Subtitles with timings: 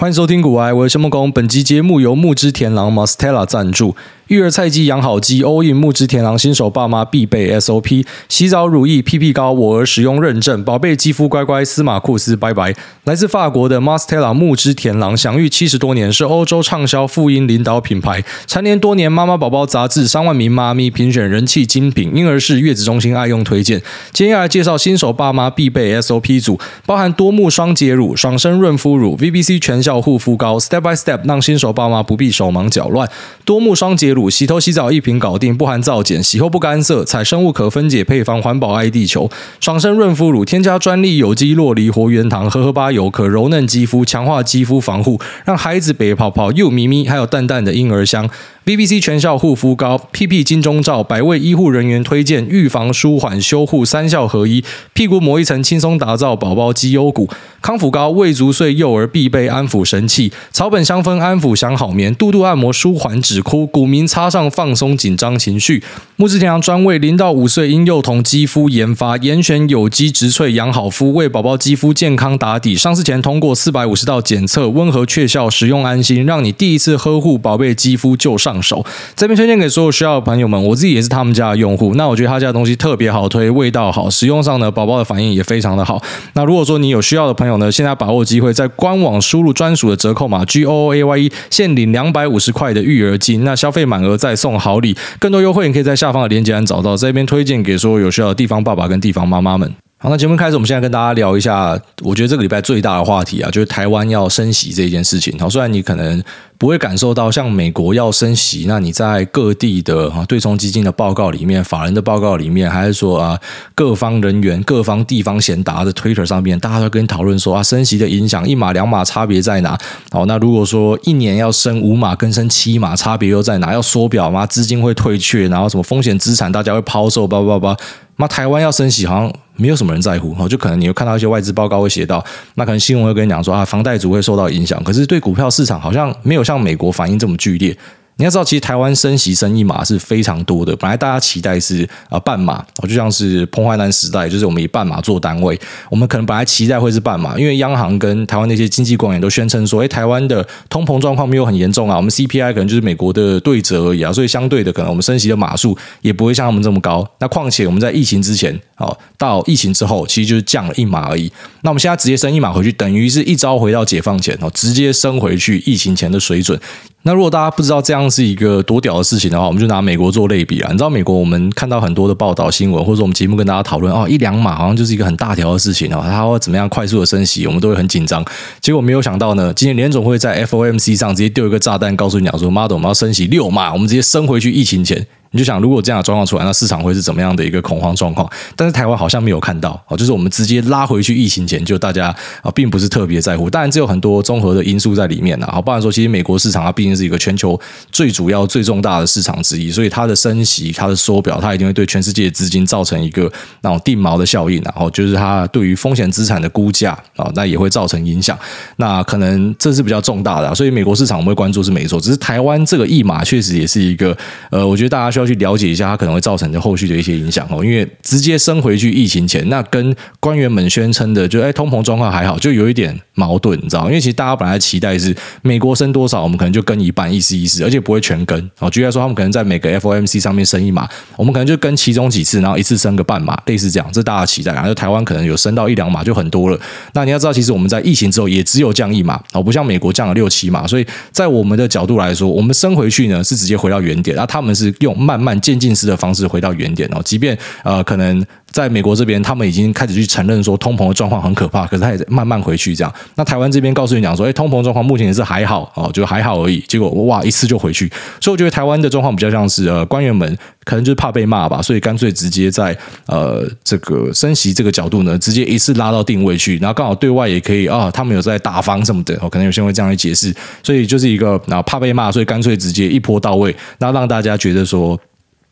[0.00, 1.30] 欢迎收听股癌，我是木工。
[1.30, 3.94] 本集节目由木之田狼 Mastella 赞助。
[4.30, 12.72] 育儿菜鸡养好鸡，all in 木之田狼新手爸妈必备 SOP：洗澡乳液、屁屁膏，我儿使用认证，宝贝肌肤乖乖，司马库斯拜拜。
[13.02, 23.82] 来自法国的 Mastella 木之田狼，享誉七十多年，是欧洲畅销妇婴领导品牌，蝉联多年妈妈宝宝杂志三万名妈咪评选人气精品，婴儿室月子中心爱用推荐。
[24.12, 26.56] 接下来介绍新手爸妈必备 SOP 组，
[26.86, 33.10] 包含多目双洁乳、爽身润肤乳、VBC 全效护肤膏，Step by Step 让新手爸妈不必手忙脚乱。
[33.44, 34.19] 多目双洁乳。
[34.28, 39.30] 洗头洗澡一瓶搞定，不含皂碱，洗后不干涩，采生物可分解配方，环保爱地球。
[39.60, 48.28] 爽身润肤乳添加专利有机洛梨活源糖，荷荷巴油可柔嫩肌肤，强化肌肤防护，让孩子白泡泡又咪咪，还有淡淡的婴儿香。
[48.66, 54.62] VBC 全效护肤膏，PP 金钟罩，百位医护人员推荐，预防、舒缓、修护三效合一。
[54.92, 57.28] 屁股抹一层，轻松打造宝宝肌优骨。
[57.62, 60.30] 康复膏，未足岁幼儿必备安抚神器。
[60.52, 65.82] 草本香氛安抚享好眠，肚肚按摩舒缓止哭，古名擦上放松紧张情绪。
[66.16, 72.76] 木之田狼专为零到五岁婴幼童肌肤研发，严选有机植萃养好肤，为宝宝肌肤健康打底。
[72.76, 78.49] 上市前通过四百五十道检测，温和确效，使用安心，让你第一次呵护宝贝肌肤就上。
[78.50, 78.84] 上手，
[79.14, 81.94] 这边推荐给所有需要的朋友们，我自己也是他们家的用户。
[81.94, 86.02] 那我觉得他家的东西特别好推，味道好，使用上呢，宝宝的反应也非常的好。
[86.32, 93.44] 那如果说你有需要的朋友呢，现在把握机会，在官网输入专属的折扣码 G O O A Y E，限领两百五十块的育儿金。
[93.44, 96.96] 那消费满额再送好礼，更多优惠你可以在下方的链接栏找到。
[96.96, 99.72] 这边推荐给所有有需要的地方爸爸跟地方妈妈们。
[100.02, 105.38] 好，那节目开始，我们现在跟大家聊一下，我觉得这个礼拜最大的话题啊，就是台湾要升息这件事情。
[105.38, 106.22] 好，虽然你可能
[106.60, 113.40] 不会感受到像美国要升息，那你在各地的哈对冲基金的报告里面、法人的报告里面，还是说啊
[113.74, 119.78] 各方人员、各方地方贤达的 Twitter 上面，大家都跟讨论说啊升息的影响，一码两码差别在哪？
[120.10, 123.72] 好，那如果说一年要升五码跟升七码差别又在哪？
[123.72, 124.44] 要缩表吗？
[124.44, 127.74] 资金会退却，然后什么风险资产大家会抛售，叭叭叭。
[128.16, 132.22] 那台湾要升息，好像没有什么人在乎，就可能你会看到一些外资报告会写到，
[132.56, 137.76] 那可能新闻会跟你讲说啊，房贷族会受到影响，可是对股票市场好像没有像美国反应这么剧烈。
[138.20, 140.76] 你要知道，其实台湾升息升一码是非常多的。
[140.76, 145.58] 本来大家期待是啊半码，就像是彭淮南时代，就是我们以半码做单位。
[145.88, 157.08] 我们可能本来期待会是半码，因为央行跟台湾那些经济官员都宣称说，哎，台湾的通膨状况没有很严重啊，我们 CPI 可能就是美国的对折而已啊，所以相对的，可能我们升息的码数也不会像他们这么高。
[157.20, 161.32] 那况且我们在疫情之前，哦，到疫情之后，其实就是降了一码而已。
[161.62, 166.60] 那我们现在直接升一码回去，等于是一朝回到解放前哦，直接升回去疫情前的水准。
[167.02, 170.70] 那如果大家不知道这样是一个多屌的事情的话，我们就拿美国做类比啊。
[170.70, 178.22] 你知道美国，我们看到很多的报道新闻，或者我们节目跟大家讨论哦，一两码好像就是一个很大条的事情哦，它会怎么样快速的升息，我们都会很紧张。
[178.60, 185.06] 结果没有想到呢，今天联总会在 FOMC 上直接丢一个炸弹，告诉你讲说，妈的，我们要升息六码，我们直接升回去疫情前。
[185.32, 188.28] 你就想，如果这样的状况出来，那市场会是怎么样的一个恐慌状况？
[188.56, 193.48] 但是台湾好像没有看到哦，就是我们直接拉回去疫情前，就大家啊，并不是特别在乎。
[193.48, 195.48] 当然，这有很多综合的因素在里面呐。
[195.52, 197.58] 好，不然说，其实美国市场它毕竟是一个全球
[197.92, 203.30] 最主要、最重大的市场之一，所以它的升息、它的缩表，它一定会对全世界的资金造成一个
[203.60, 204.60] 那种定锚的效应。
[204.62, 208.36] 然后就是它对于风险资产的估价啊，那也会造成影响。
[208.78, 212.00] 那可能这是比较重大的，所以美国市场我们会关注是没错。
[212.00, 214.16] 只是台湾这个一码确实也是一个
[214.50, 217.64] 呃，我觉得大家需要去了解一下，它可能会造成的后续的一些影响哦。
[217.64, 223.86] 因为直接升回去疫情前，那跟官员们宣称的就哎通膨状况还好，就有一点矛盾，你知道？
[223.86, 228.70] 因为其实大家本来期待是美国升多少，我们可能就跟一半，意思意思，而且不会全跟哦。
[228.70, 234.52] 举例来说，他们可能在每个 FOMC 上面升一码，我们可能就跟其中几次，然后一次升个半码，类似这样，这是大家期待。
[234.52, 236.58] 然后台湾可能有升到一两码就很多了。
[236.94, 240.66] 那你要知道，其实我们在疫情之后也只有降一码哦，不像美国降了六七码。
[240.66, 252.92] 所以在我们的角度来说，我们升回去呢是直接回到原点，然后他们是用慢慢渐进式的方式回到原点哦，即便呃可能在美国这边，他们已经开始去承认说通膨的状况很可怕，可是他也慢慢回去这样。
[253.14, 256.62] 那台湾这边告诉你讲说，哎，通膨状况目前也是还好哦，就还好而已。
[256.68, 262.76] 结果哇，一次就回去，所以我觉得台湾的状况比较像是呃官员们可能就是怕被骂吧，所以干脆直接在
[263.06, 274.98] 呃这个升息这个角度呢，直接一次拉到定位去，然后刚好对外也可以啊，他们有在打房什么的，哦，可能有些人会这样来解释，所以就是一个然后怕被骂，所以干脆直接一波到位，那让大家觉得说。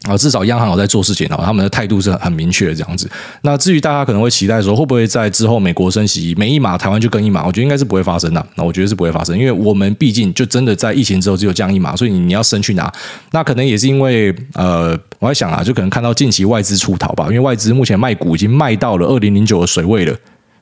[0.05, 3.11] 啊，至少央行有在做事情啊，他们的态度是很明确的这样子。
[3.43, 7.45] 那至于大家可能会期待说，会不会在之后美国升息，每一码台湾就跟一码？
[7.45, 8.47] 我觉得应该是不会发生的。
[8.55, 12.91] 那我觉得是不会发生，因为我们毕竟就真的在疫情之后只有降一码，所以你要升去哪？
[13.33, 20.17] 那可能也是因为呃，我在想啊，就可能看到近期外资出逃吧，因为外资目前卖股已经卖到了二零零九的水位了。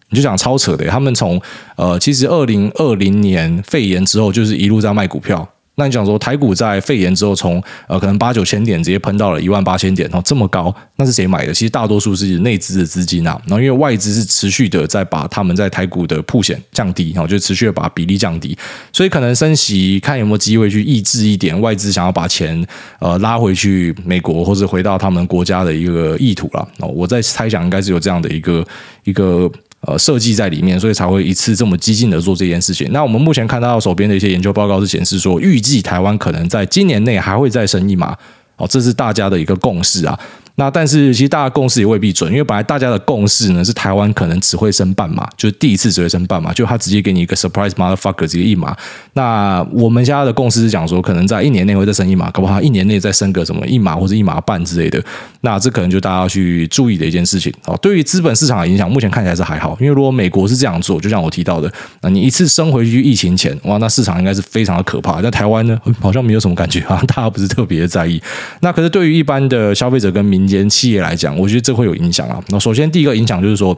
[0.09, 1.39] 你就讲超扯的，他们从
[1.77, 5.47] 呃，其实二零二零年肺炎之后，就是一路在卖股票。
[5.77, 11.53] 那你讲说台股在肺炎之后从，呃可能八九千点直接喷到了一万八千点，然后这么高，那是谁买的？
[11.53, 13.41] 其实大多数是内资的资金啊。
[13.47, 18.57] 然后因为外资是持续的在把他们在台股的曝险降低，然后就持续的把比例降低，
[18.93, 22.67] 所以可能升息看有没有机会去抑制一点外资想要把钱
[22.99, 26.67] 呃拉回去美国或者回到他们国家的一个意图了。
[26.79, 28.67] 哦，我在猜想应该是有这样的一个
[29.05, 29.51] 一个。
[29.81, 32.91] 呃，设计在里面，所以才会一次这么激进的做这件事情。
[32.91, 38.17] 那我们目前看到手边的一些研究报告是显示说，预计台湾可能在今年内还会再升一码，
[38.57, 40.19] 哦，这是大家的一个共识啊。
[40.57, 48.75] 那但是其实大家共识也未必准，因为本来大家的共识呢是台湾可能只会升半码，就是第一次只会升半码，就他直接给你一个 surprise motherfucker 这个一码。
[49.13, 55.03] 那我们现在的共识是讲说，可能在一年内会再升一码，搞不好一年内再升个什么一码或者一码半之类的。
[55.43, 57.77] 那这可能就大家要去注意的一件事情哦。
[57.83, 61.71] 对于资本市场的影响，目前看起来是还好，因为如果美国是这样做，就像我提到的，
[62.01, 65.21] 那你一次升回去疫情前，哇，那市场应该是非常的可怕。
[65.21, 68.21] 在台湾呢，好像没有什么感觉，好像大家不是特别的在意。
[68.61, 72.43] 那可是对于一般的消费者跟民间企业来讲，我觉得这会有影响啊。
[72.49, 73.77] 那首先第一个影响就是说。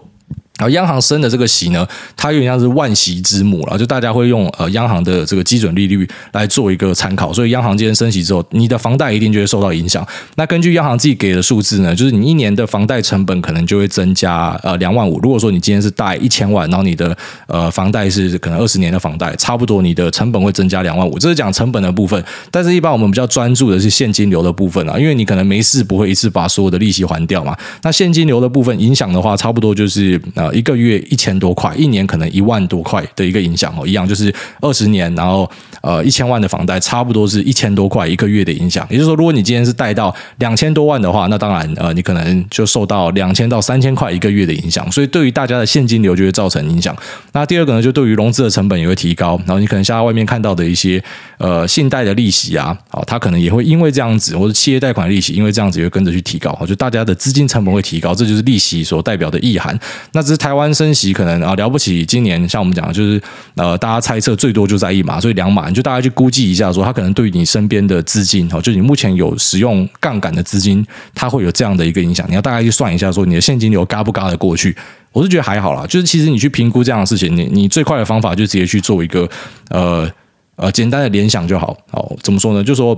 [0.58, 10.04] 然后央行升的这个息呢，它有点像是万息之母了，就大家会用呃央行的这个基准利率来做一个参考，所以央行今天升息之后，你的房贷一定就会受到影响。
[10.34, 15.20] 那根据央行自己给的数字呢，就是你一年的房贷成本可能就会增加呃两万五。
[15.20, 17.16] 如果说你今天是贷一千万，然后你的
[17.46, 21.16] 呃房贷是可能二十年的房贷，差不多你的成本会增加两万五。
[21.20, 22.20] 这是讲成本的部分，
[22.50, 27.56] 但是一般我们比较专注的是现金流的部分啊，因为你可能没事不会一次把所有的利息还掉嘛。
[27.82, 30.47] 那现金流的部分影响的话，差不多就是呃。
[30.52, 35.50] 一个月一千多块，一年可能一万多块的一个影响哦，一样就是二十年，然后
[35.80, 38.86] 呃一千万的房贷，差不多是一千多块一个月的影响。
[38.90, 44.90] 也就是说，如果你今天是贷到两千多万的话，那当然呃你可能就受到两千到三千块一个月的影响。
[44.90, 46.96] 所以对于大家的现金流就会造成影响。
[47.32, 49.36] 那第二个呢，就对于融资的成本也会提高。
[49.46, 51.02] 然后你可能像外面看到的一些
[51.38, 56.56] 呃信贷的利息啊，哦，它可能也会因为这样子，或者企业贷款利息因为这样子也会跟着去提高。
[56.66, 59.78] 就大家的资金成本会提高，这就是利息所代表的意涵。
[60.12, 63.20] 那这台湾升息可能啊了不起，今年像我们讲的就是
[63.56, 72.24] 呃，大家猜测最多就在一码，所以两码你就大概去估计一下，说它可能对你身边的资金哦，就你目前有使用杠杆的资金，它会有这样的一个影响。
[72.30, 74.74] 你要大概去算一下，说你的现金流嘎不嘎得过去？
[75.12, 79.28] 我是觉得还好啦，就是其实你去评估这样的事情，你你最快的方法就直接去做一个
[79.70, 80.08] 呃
[80.56, 81.76] 呃简单的联想就好。
[81.90, 82.62] 好，怎么说呢？
[82.62, 82.96] 就说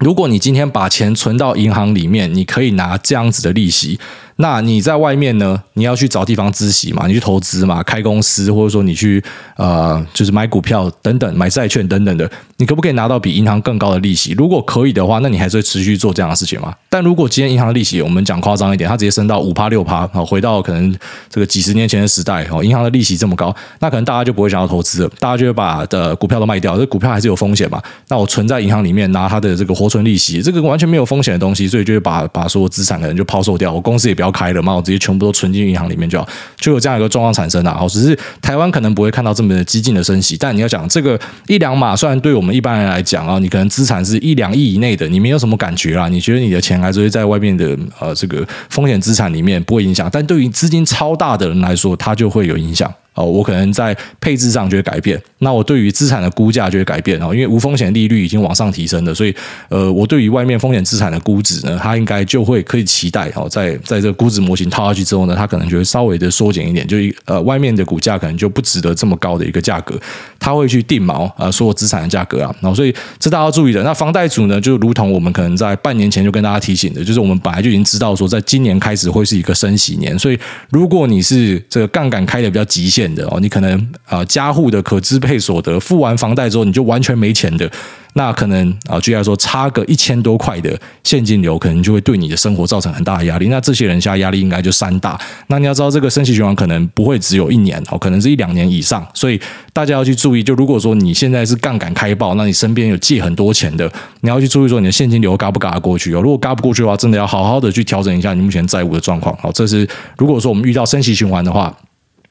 [0.00, 3.98] 如果你今天把钱存到银行里面，你可以拿这样子的利息。
[4.36, 5.62] 那你在外面呢？
[5.74, 7.06] 你要去找地方资息嘛？
[7.06, 7.82] 你去投资嘛？
[7.82, 9.22] 开公司，或者说你去
[9.56, 14.32] 呃，就是买股票等等，买债券等等的，你可不可以拿到比银行更高的利息？
[14.32, 16.74] 如果可以的话，那你还是会持续做这样的事情吗？
[16.88, 20.94] 但如果今天银行的利息，我们讲夸张一点，它直接升到五趴六趴，好，回到可能
[21.28, 27.82] 这个几十年前的时代，哦，银行的利息这么高，那可能大家就不会想要投资了，大家就会把的股票都卖掉，这股票还是有风险嘛？
[28.08, 37.78] 那我存在银行里面拿它的这个活存利息，这个完全没有风险的东西，所以就会把把所有资产可能就抛售掉，我公司也不要要开了嘛，我直接全部都存进银行里面就好，就有这样一个状况产生啊。
[37.80, 52.92] 哦，只是台湾可能不会看到这么激进的升息，但你要讲这个一两码，虽然对我们一般人来讲啊，你可能资产是一两亿以内的，你没有什么感觉啦，你觉得你的钱还是会在外面的呃这个风险资产里面不会影响，但对于资金超大的人来说，它就会有影响。
[53.14, 59.34] 哦，我可能在配置上就会改变，那我对于资产的估价就会改变哦，因为无风险利率已经往上提升了，所以
[59.70, 69.98] 呃，我对于外面风险资产的估值呢，它应该就会可以期待哦，在在这估值模型套下去之后呢，它可能就会稍微的缩减一点，就呃，外面的股价可能就不值得这么高的一个价格，
[70.38, 73.82] 它会去定锚啊，所有资产的价格啊，然后所以这大家要注意的。
[73.84, 80.38] 那房贷组呢，就如同我们可能在半年前就跟大家提醒的，就是我们本来就已经知道说，在今年开始会是一个升息年，所以
[80.70, 87.70] 如果你是这个杠杆开的比较极限的哦，你可能啊，家户的可支配所得付完房贷之后，你就完全没钱的，
[88.16, 93.48] 那可能啊，举例来说，差个一千多块的现金流，可能就会对你的生活造成很大的压力。
[93.48, 95.20] 那这些人现在压力应该就山大。
[95.48, 99.06] 那你要知道，这个升息循环可能不会只有一年哦，可能是一两年以上。
[99.12, 99.38] 所以
[99.74, 103.86] 大家要去注意，就如果说你现在是杠杆开爆，那你身边有借很多钱的，
[104.22, 106.22] 你要去注意说你的现金流嘎不嘎得过去哦。
[106.22, 109.36] 如果嘎不过去的话，真的要好好的去调整一下你目前债务的状况。
[109.36, 111.76] 好，这是如果说我们遇到升息循环的话。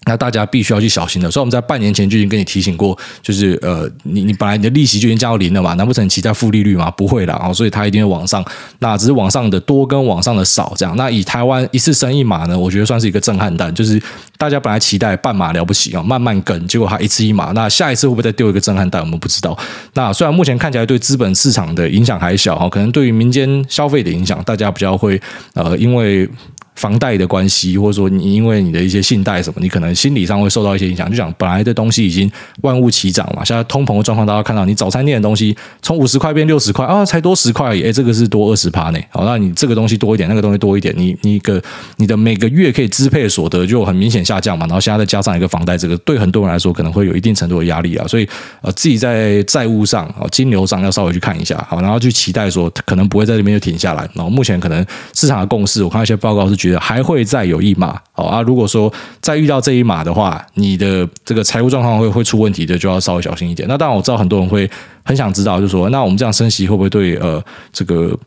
[0.05, 6.91] 那大家必须要去小心的，所以我们在半年前就已经跟你提醒过，就是呃，你你本来你的利息就已经降到零了嘛，难不成你期待负利率吗？
[6.91, 8.45] 不会啦，哦，所以它一定会往上，
[8.79, 10.95] 那只是往上的多跟往上的少这样。
[10.95, 13.99] 那以台湾一次升一码呢，我觉得算是一个震撼弹，就是
[14.37, 19.01] 大家本来期待半码了不起啊，慢慢跟，结果它一次一码，那下一次会不会再丢一个震撼弹？
[19.01, 19.57] 我们不知道。
[19.95, 25.19] 那虽然目前看起来对资本市场的影响还小哈，可能对于民间消费的影响，大家比较会
[25.55, 26.29] 呃，因为。
[26.75, 31.09] 房贷的关系，或者说你因为你的一些信贷什么，你可能心理上会受到一些影响。
[31.09, 32.29] 就讲本来的东西已经
[32.61, 38.99] 万物齐涨嘛，现在通膨的状况，大家看到你早餐店的东西从五十块变六十块啊，才多十块而已，哎，这个是多二十趴呢。
[39.09, 41.61] 好，那你这个东西多一点，那个东西多一点，你你个
[41.97, 44.65] 你的每个月可以支配所得就很明显下降嘛。
[44.65, 48.05] 然后现在再加上一个房贷，这个对很多人来说可能会有一定程度的压力啊。
[48.07, 48.27] 所以
[48.61, 54.07] 呃，自己在债务上啊，金流上要稍微去看一下，好，然后去期待说可能不会在这边就停下来。
[54.13, 57.99] 然后目前可能市场的共识，我看一些报告是觉得还会再有一码。
[58.11, 58.91] 好啊，如果说
[59.21, 63.67] 再遇到这一码的话，你的这个财务状况会会出问题的，就要稍微小心一点。
[63.67, 64.69] 那当然我知道很多人会
[65.03, 68.17] 很想知道，就是说那我们这样升息会不会对呃这个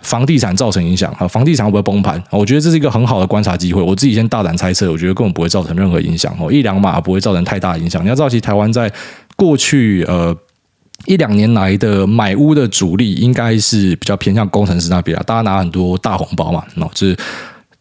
[0.00, 1.26] 房地产造成影响啊？
[1.26, 2.22] 房地产会不会崩盘？
[2.30, 3.82] 我觉得这是一个很好的观察机会。
[3.82, 8.04] 我自己先大胆猜测，我觉得根本不会造成任何影响哦，一两码不会造成太大影响。
[8.04, 8.92] 你要知道，其实台湾在
[9.36, 10.36] 过去呃。
[11.06, 17.16] 一两年来的买屋的主力应该是比较偏向工程师那边啊，大家拿很多大红包嘛，那就是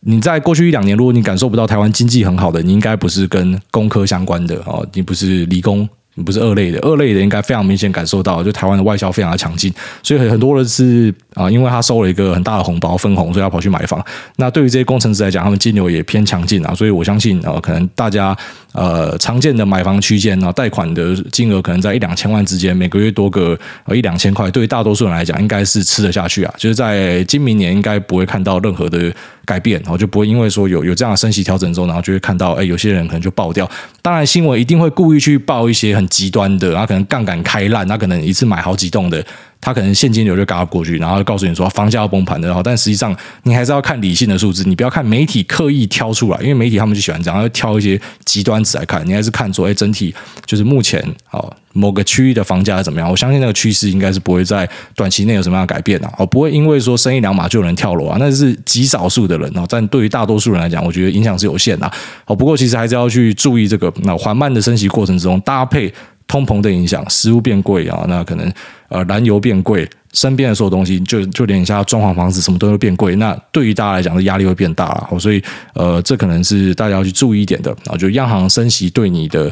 [0.02, 5.88] 你在过去一两年，如果你感受不到台湾经济很好的，你应该不是跟工科相关的哦，你不是理工。
[6.20, 14.04] 你不是二类的，二类的应该非常明显感受到，就台湾的外销非常的强劲，所以很很多人是啊，因为他收了一个很大的红包分红，所以要跑去买房。
[14.38, 18.36] 那对于这些工程师来讲，他们金流也偏强劲啊，所以我相信啊，可能大家
[18.74, 23.58] 呃常见的买房区间啊，贷款的金额可能在一两千万之间，每个月多个
[23.94, 26.54] 一两千块，对于大多数人来讲，应该是吃得下去啊。
[26.58, 29.14] 就是在今明年应该不会看到任何的
[29.46, 33.70] 改变，然后就不会因为说有有这样的升息调整之后，然后就会看到哎，有些人可能就爆掉。
[34.02, 39.24] 当然，新闻一定会故意去报一些很极端的，然后可能杠杆开烂，他可能一次买好几栋的，
[39.60, 50.14] 他可能现金流就嘎过去，然后告诉你说房价要崩盘的，然后但实际上你还是要看理性的数字，你不要看媒体刻意挑出来，因为媒体他们就喜欢这样，要挑一些极端值来看，你还是看说，哎，整体
[50.46, 51.54] 就是目前哦。
[51.74, 53.08] 某个区域的房价怎么样？
[53.08, 56.12] 我相信那个趋势应该是不会在短期内有什么样的改变啊！
[56.18, 59.64] 哦，不会因为说升一两码就有人跳楼啊，那是极少数的人哦。
[59.70, 61.86] 但对于大多数人来讲，我觉得影响是有限的。
[62.26, 65.94] 哦，不过其实还是要去注意这个那缓慢的升息过程之中，搭配
[66.28, 68.52] 通膨的影响，食物变贵啊，那可能
[68.90, 73.16] 呃燃油变贵，身边的所有东西就就连一下装潢房子什么都会变贵。
[73.16, 75.20] 那对于大家来讲的压力会变大了。
[75.20, 75.42] 所以
[75.74, 77.96] 呃，这可能是大家要去注意一点的啊。
[77.98, 79.52] 就央行升息对你的。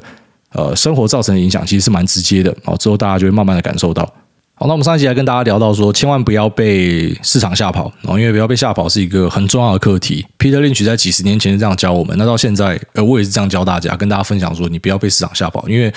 [0.51, 4.03] 呃，生活造成的影响其实是蛮直接的，哦，之后大家就会慢慢的感受到。
[4.53, 10.25] 好，那我们上一集来跟大家聊到说，千万不要被市场吓跑，哦，因为不要被吓跑是一个很重要的课题。
[10.39, 15.94] Peter Lynch 在几十年前是这样教我们，那到现在，呃，我也是这样教大家，跟大家分享说，你不要被市场吓跑，因为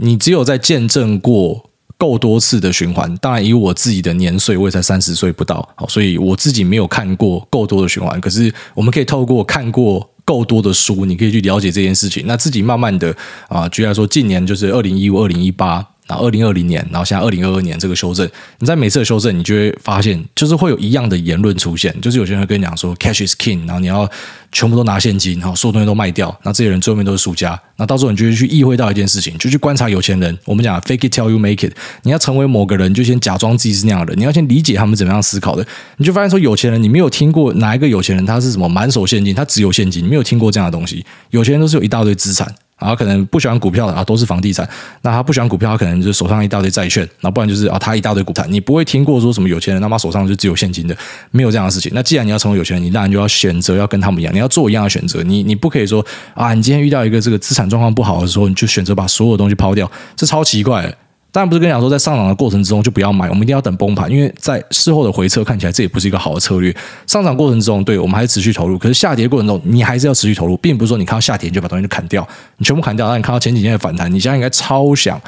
[0.00, 3.14] 你只有在见证过够多次的循环。
[3.18, 8.20] 当然，以我自己的年岁，我也才三十岁不到，好，所以我自己没有看过够多的循环。
[8.20, 10.10] 可是，我们可以透过看过。
[10.22, 12.24] 够多的书，你可以去了解这件事情。
[12.24, 13.12] 那自己慢慢的
[13.48, 15.84] 啊，居然说，近年就是二零一五、二零一八。
[16.10, 24.10] 然后二零二零年，然后现在二零二二年这个修正，你在每次的修正，你就会发现，就是会有一样的言论出现，就是有些人会跟你讲说，cash is king，然后你要
[24.50, 27.58] 全部都拿现金，然后所有东西都卖掉，那这些人最后面都是输家。
[27.76, 30.36] 那到时候你就去意会到一件事情，就去观察有钱人。
[30.44, 35.64] 我们讲 fake it till you make it，你要成为某个人，就先假装自己是那样的人，你要先理解他们怎么样思考的。
[35.98, 41.06] 你就发现说，有钱人，你没有听过哪一个有钱人他是什么满手现金，他只有现金，你没有听过这样的东西。
[41.30, 42.52] 有钱人都是有一大堆资产。
[42.80, 44.68] 然后可能不喜欢股票的啊，都是房地产。
[45.02, 47.08] 那他不喜欢股票，他可能就手上一大堆债券。
[47.20, 48.50] 那不然就是啊，他一大堆股产。
[48.50, 50.96] 你不会听过说什么有钱人他妈手上就只有现金的，
[51.30, 51.92] 没有这样的事情。
[51.94, 55.22] 那既然你要成为有钱人，你当然就要选择要跟他们一样，你要做一样的选择。
[55.22, 60.94] 你你不可以说啊，你今天遇到一个这个资产状况不好的时候，你就选择把所有东西抛掉，这超奇怪。
[61.32, 66.74] 当然不是跟你讲说，在上涨的过程之中就不要买，我们一定要等崩盘，因为在事后的回撤看起来这也不是一个好的策略。
[67.06, 75.20] 上涨过程中，对我们还是持续投入，可是下跌过程中你还是要持续投入，并不是说你看到下跌你就把东西就砍掉，你全部砍掉，那你看到前几天的反弹，你现在应该超想。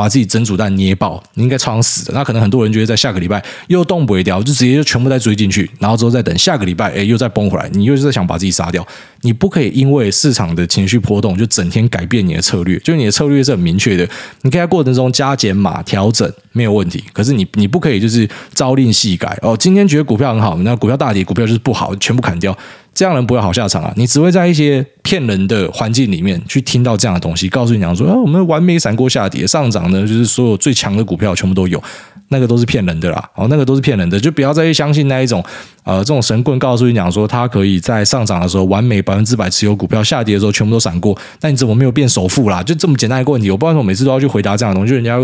[0.00, 2.14] 把自己整组蛋捏爆，你应该超死的。
[2.14, 8.86] 那可能很多人觉得在下个礼拜又动不掉，就直接就全部再追进去，然后之后再等下个礼拜，哎，又再崩回来，你又是在想把自己杀掉。
[9.20, 14.08] 你不可以因为市场的情绪波动就整天改变你的策略，就你的策略是很明确的，
[14.40, 17.04] 你可以在过程中加减码调整没有问题。
[17.12, 22.56] 可是你你不可以就是朝令夕改哦，今天觉得股票很好，那股票大跌，股票就是不好，全部砍掉。
[22.94, 23.92] 这样人不会好下场啊！
[23.96, 31.82] 你只会在一些骗人的环境里面去听到这样的东西，告诉你讲说啊，我们完美闪过下跌，上涨呢就是所有最强的股票全部都有，
[32.28, 33.30] 那个都是骗人的啦！
[33.36, 35.42] 哦，那个都是骗人的，就不要再去相信那一种
[35.84, 42.62] 呃，这种神棍告诉你讲说，他可以在上涨的时候完美百分之百持有股票，下跌的时候全部都闪过，那你怎么没有变首富啦？
[42.62, 45.16] 就这么简单一个问题，我不知道为什么每次都要去回答这样的东西，就人家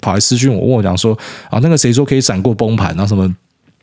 [0.00, 1.18] 跑来私讯我，问我讲说
[1.50, 3.34] 啊，那个谁说可以闪过崩盘，然后什么？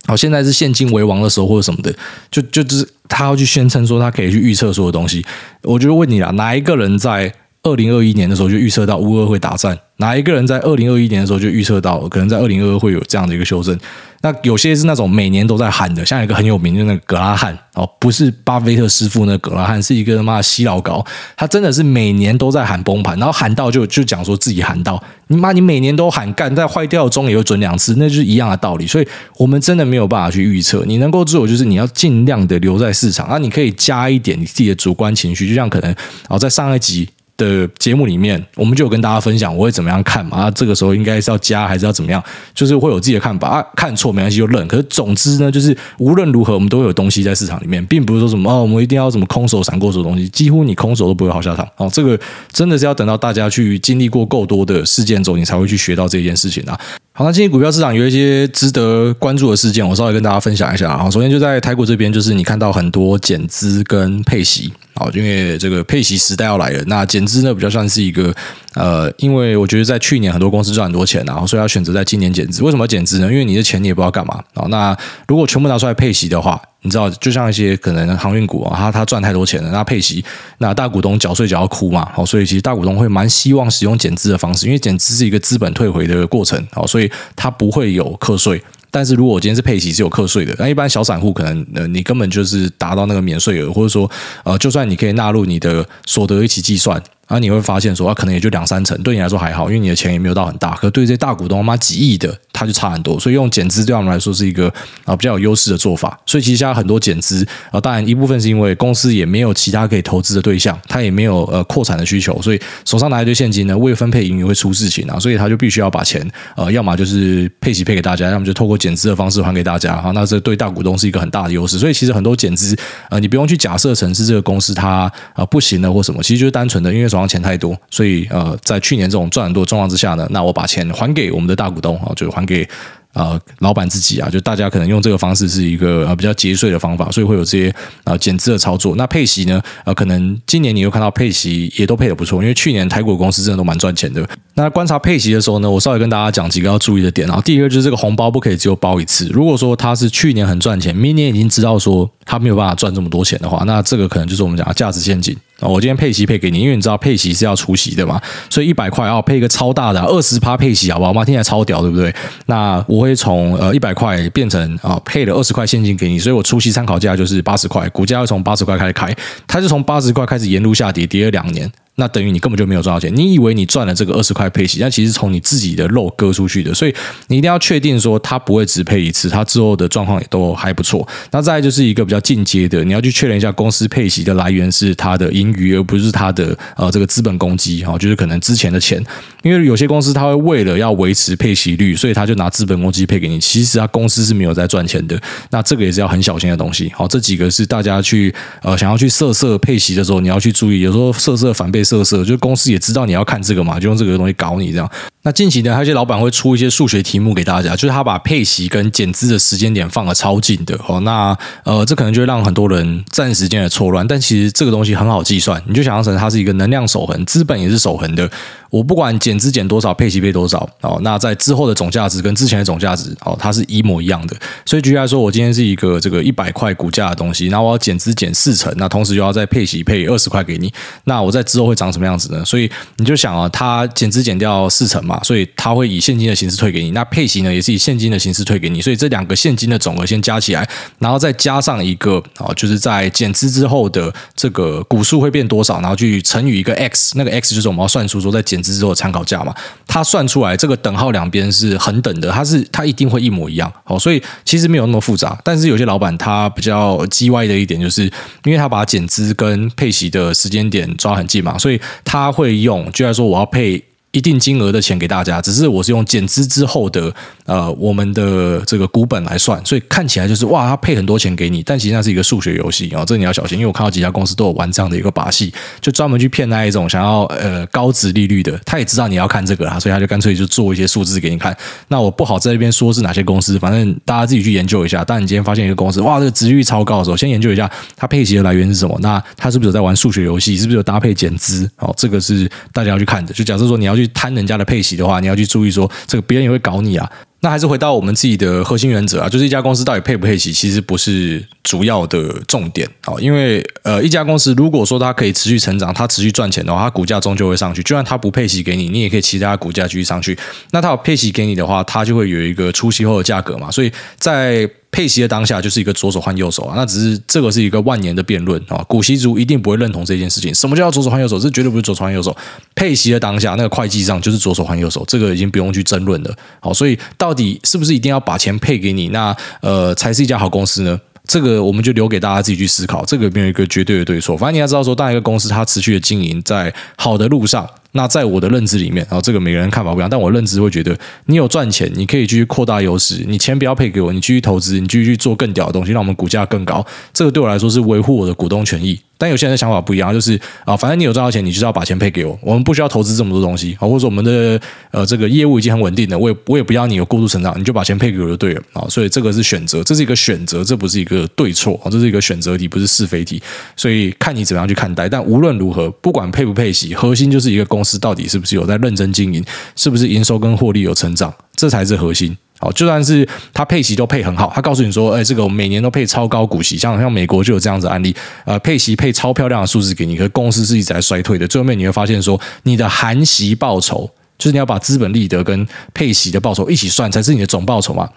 [0.08, 1.94] 好，现在是现金为王的时候，或者什么的，
[2.32, 5.24] 就就是他要去宣称说他可以去预测所有东西。
[5.64, 7.32] 我就问你啦，哪一个人在
[7.64, 9.78] 二零二一年的时候就预测到乌俄会打战？
[9.98, 13.78] 哪一个人在二零二一年的时候就预测到可能在二零二二会有这样的一个修正？
[14.24, 21.04] 那有些是那种每年都在喊的，像一个很有名的那个格拉汉哦，不是巴菲特师傅那格拉汉，是一个他妈的西老高，
[21.36, 28.86] 他真的是每年都在喊崩盘，然后喊到就就讲说自己喊到，你妈你每年都喊干，在坏掉中也会准两次，那就是一样的道理。
[28.86, 35.96] 所以我们真的没有办法去预测，你能够做就是你要尽量的留在市场，那你可以加一点你自己的主观情绪，就像可能
[36.30, 37.10] 哦在上一集。
[37.44, 40.38] 的节目里面，我们就有跟大家分享我会怎么样看嘛。
[40.38, 42.24] 啊，这个时候应该是要加还是要怎么样？
[42.54, 43.66] 就是会有自己的看法啊。
[43.76, 44.68] 看错没关系，就认。
[44.68, 50.30] 可是总之呢，就是无论如何，我们都有东西在市场里面，并不是说什么哦，我们一定要什么空手闪过什么东西。
[50.30, 51.90] 几乎你空手都不会好下场哦。
[51.92, 52.20] 这个
[52.52, 56.80] 真的是要等到大家去经历过够多的事件之后，你才会去学到这件事情啊。
[57.14, 61.10] 好，那今天股票市场有一些值得关注的事件，我稍微跟大家分享一下啊。
[61.10, 64.72] 首先就在台股这边，就是你看到很多减资跟配息，
[65.02, 66.84] 好，因为这个配息时代要来了。
[66.86, 68.32] 那减资呢，比较像是一个
[68.76, 72.62] 呃，因为我觉得在去年很多公司赚很多钱，然后所以要选择在今年减资。
[72.62, 73.26] 为什么要减资呢？
[73.32, 74.68] 因为你的钱你也不知道干嘛啊。
[74.70, 74.96] 那
[75.28, 80.24] 如果全部拿出来配息的话，你知道，就像一些可能航运股啊，他他赚太多钱了，那配息，
[80.60, 88.62] 那大股东缴税缴要哭嘛，好，所以其实大股东会蛮希望使用减资的方式，因为减资是一个资本退回的过程，好，所以它不会有课税。
[88.92, 94.10] 但是如果我今天是配息是有课税的，那一般小散户可能呃，你根本就是达到那个免税额，或者说
[94.44, 97.02] 呃，就算你可以纳入你的所得一起计算。
[97.32, 100.76] 然后你会发现说，啊，可能也就两三成，对你来说还好，因为你的钱也没有到很大。
[100.76, 103.18] 可对这些大股东，他妈几亿的，他就差很多。
[103.18, 104.68] 所以用减资对他们来说是一个
[105.06, 106.20] 啊比较有优势的做法。
[106.26, 119.96] 所以其实现在很多减资啊，当然一部分是因为公司也没有其他可以投资的对象，他也没有呃扩产的需求，所以手上拿一堆现金呢，未分配盈余会出事情啊，所以他就必须要把钱呃，要么就是配息配给大家，要么就透过减资的方式还给大家。
[119.96, 121.80] 哈，那这对大股东是一个很大的优势。
[121.80, 122.76] 所以其实很多减资
[123.10, 127.78] 呃，你不用去假设成是这个公司它啊不行了或什么，其实就是单纯的因为手钱太多。
[127.90, 132.68] 所以呃，在去年这种赚很多状况之下呢，那我把钱还给我们的大股东啊，就还给。
[133.14, 137.76] 呃，老板自己啊，就大家可能用这个方式是一个呃比较节税的方法，所以会有这些
[138.06, 138.96] 呃减资的操作。
[138.96, 139.62] 那配息呢？
[139.84, 144.26] 呃，可能今年你又看到配息也都配得不错，因为去年台股公司真的都蛮赚钱的。
[144.54, 147.28] 那观察配息的时候呢，我稍微跟大家讲几个要注意的点。
[147.28, 149.28] 然后第一个就是这个红包不可以只有包一次。
[149.34, 155.36] 如果说他是去年很赚钱，明年已经知道说他没有办法赚这么多钱的话，那这个可能就是我们讲的价值陷阱。
[155.70, 158.20] 我今天配息配给你，因为你知道配息是要除息的嘛，
[158.50, 161.14] 所以一百块要配一个超大的二十趴配息，好不好？
[161.14, 162.14] 妈听起来超屌，对不对？
[162.48, 169.16] 那我会从呃一百块变成啊配了二十块现金给你，所以我除息参考价就是八十块，股价要从八十块开始开，
[169.48, 171.72] 它是从八十块开始沿路下跌，跌了两年。
[171.96, 176.96] 那等于你根本就没有赚到钱，你以为你赚了这个二十块配息，但其实从你自己的肉割出去的，所以
[177.28, 181.06] 你一定要确定说它不会只配一次，它之后的状况也都还不错。
[181.32, 189.04] 那再就是一个比较进阶的，你要去确认一下公司配息的来源是它的盈余，而不是它的呃这个资本公积哈，就是可能之前的钱，
[189.44, 195.22] 因为有些公司它会为了要维持配息率，所以它就拿资本公积配给你，其实它公司是没有在赚钱的。
[195.50, 196.90] 那这个也是要很小心的东西。
[196.96, 201.81] 好，这几个是大家去呃想要去设设配息的时候，你要去注意，有时候设设反被。
[201.84, 204.90] 色色，就是公司也知道你要看这个嘛，就用这个东西搞你这样。
[205.24, 211.00] 那近期呢，还有些老板会出一些数学题目给大家，就是他把配息跟减资的时间点放的超近的哦。
[211.02, 218.30] 那呃，这可能就会让很多人暂时间的错乱，但其实这个东西很好计算，你就想象成它是一个能量守恒，资本也是守恒的。
[218.72, 224.36] 我不管减资减多少，配息配多少哦，那在之后的总价值跟之前的总价值哦，它是一模一样的。
[224.66, 232.44] 所以举例来说，我今天是一个这个一百块股价的东西，那我要减资减四成，那同时又要再配息配二十块给你，那我在之后会长什么样子呢？
[232.46, 240.66] 所以你就想啊，它减资减掉四成嘛，所以它会以现金的形式退给你，那配息呢也是以现金的形式退给你，所以这两个现金的总额先加起来，
[241.00, 249.54] 然后再加上一个啊，就是在减资之后的这个股数会变多少，然后去乘以一个 x，那个 x 就是我们要算出说在减资之后参考价嘛，
[249.88, 258.04] 他算出来这个等号两边是恒等的，它是它一定会一模一样好，所以其实没有那么复杂，但是有些老板他比较叽歪的一点就是，
[258.44, 263.84] 因为他把减资跟配息的时间点抓很近嘛，所以他会用，就来说我要配。
[264.12, 267.14] 一定金额的钱给大家，只是我是用减资之后的
[267.46, 281.56] 呃我们的这个股本来算，所以看起来就是哇，他配很多钱给你，但其实那是一个数学游戏啊，这你要小心，因为我看到几家公司都有玩这样的一个把戏，就专门去骗那一种想要呃高值利率的，他也知道你要看这个啦，所以他就干脆就做一些数字给你看。
[281.88, 285.06] 那我不好在这边说是哪些公司，反正大家自己去研究一下。
[285.06, 291.70] 当你今天发现一个公司哇，这个值率超高的时候，先研究一下它配息的来源是什么，那它是不是有在玩数学游戏，是不是有搭配减资？
[291.78, 293.34] 哦，这个是大家要去看的。
[293.34, 294.01] 就假设说你要去。
[294.02, 297.10] 去贪人家的配息的话，你要去注意说，这个别人也会搞你啊。
[297.44, 303.16] 那还是回到我们自己的核心原则啊，就是一家公司到底配不配息，其实不是主要的重点啊。
[303.20, 307.82] 因为呃，一家公司如果说它可以持续成长，它持续赚钱的话，它股价终究会上去。
[307.82, 310.38] 就算它不配息给你，你也可以期待它股价继续上去。
[310.70, 313.72] 那它有配息给你的话，它就会有一个出息后的价格嘛。
[313.72, 320.54] 所以在佩奇的当下就是一个左手换右手啊，那只是这个是一个万年的辩论啊，股息族一定不会认同这件事情。
[320.54, 321.40] 什么叫左手换右手？
[321.40, 322.36] 这绝对不是左手换右手。
[322.76, 326.36] 佩奇的当下，那个会计上就是左手换右手，这个已经不用去争论了。
[326.60, 331.00] 好，所以到底是不是一定要把钱配给你，那呃才是一家好公司呢？
[331.26, 334.36] 这个我们就留给大家自己去思考，这个没有一个绝对的对错。
[334.36, 337.66] 反正你要知道说，当一个公司它持续的经营在好的路上。
[337.94, 349.00] 那在我的认知里面，然后这个每个人看法不一样，但我认知会觉得，你有赚钱，你可以继续扩大优势，你钱不要配给我，你继续投资，你继续去做更屌的东西，让我们股价更高，这个对我来说是维护我的股东权益。
[349.22, 358.84] 但有些人的想法不一样，就是啊，反正你有赚到钱，你就是要把钱配给我，我们不需要投资这么多东西啊，或者说我们的呃这个业务已经很稳定了，我也我也不要你有过度成长，你就把钱配给我就对了啊。
[358.90, 363.40] 所以这个是选择，这是一个选择，这不是一个对错啊，这是一个选择题，不是是非题。
[363.76, 365.08] 所以看你怎么样去看待。
[365.08, 372.36] 但无论如何，不管配不配息，核心就是一个公司到底是不是有在认真经营，是不是营收跟获利有成长，这才是核心。
[372.62, 388.08] 好，就算是他配息都配很好，他告诉你说，哎，这个每年都配超高股息，像像美国就有这样子案例，呃，配息配超漂亮的数字给你，可是公司是一直在衰退的，最后面你会发现说，你的含息报酬，就是你要把资本利得跟配息的报酬一起算，才是你的总报酬嘛。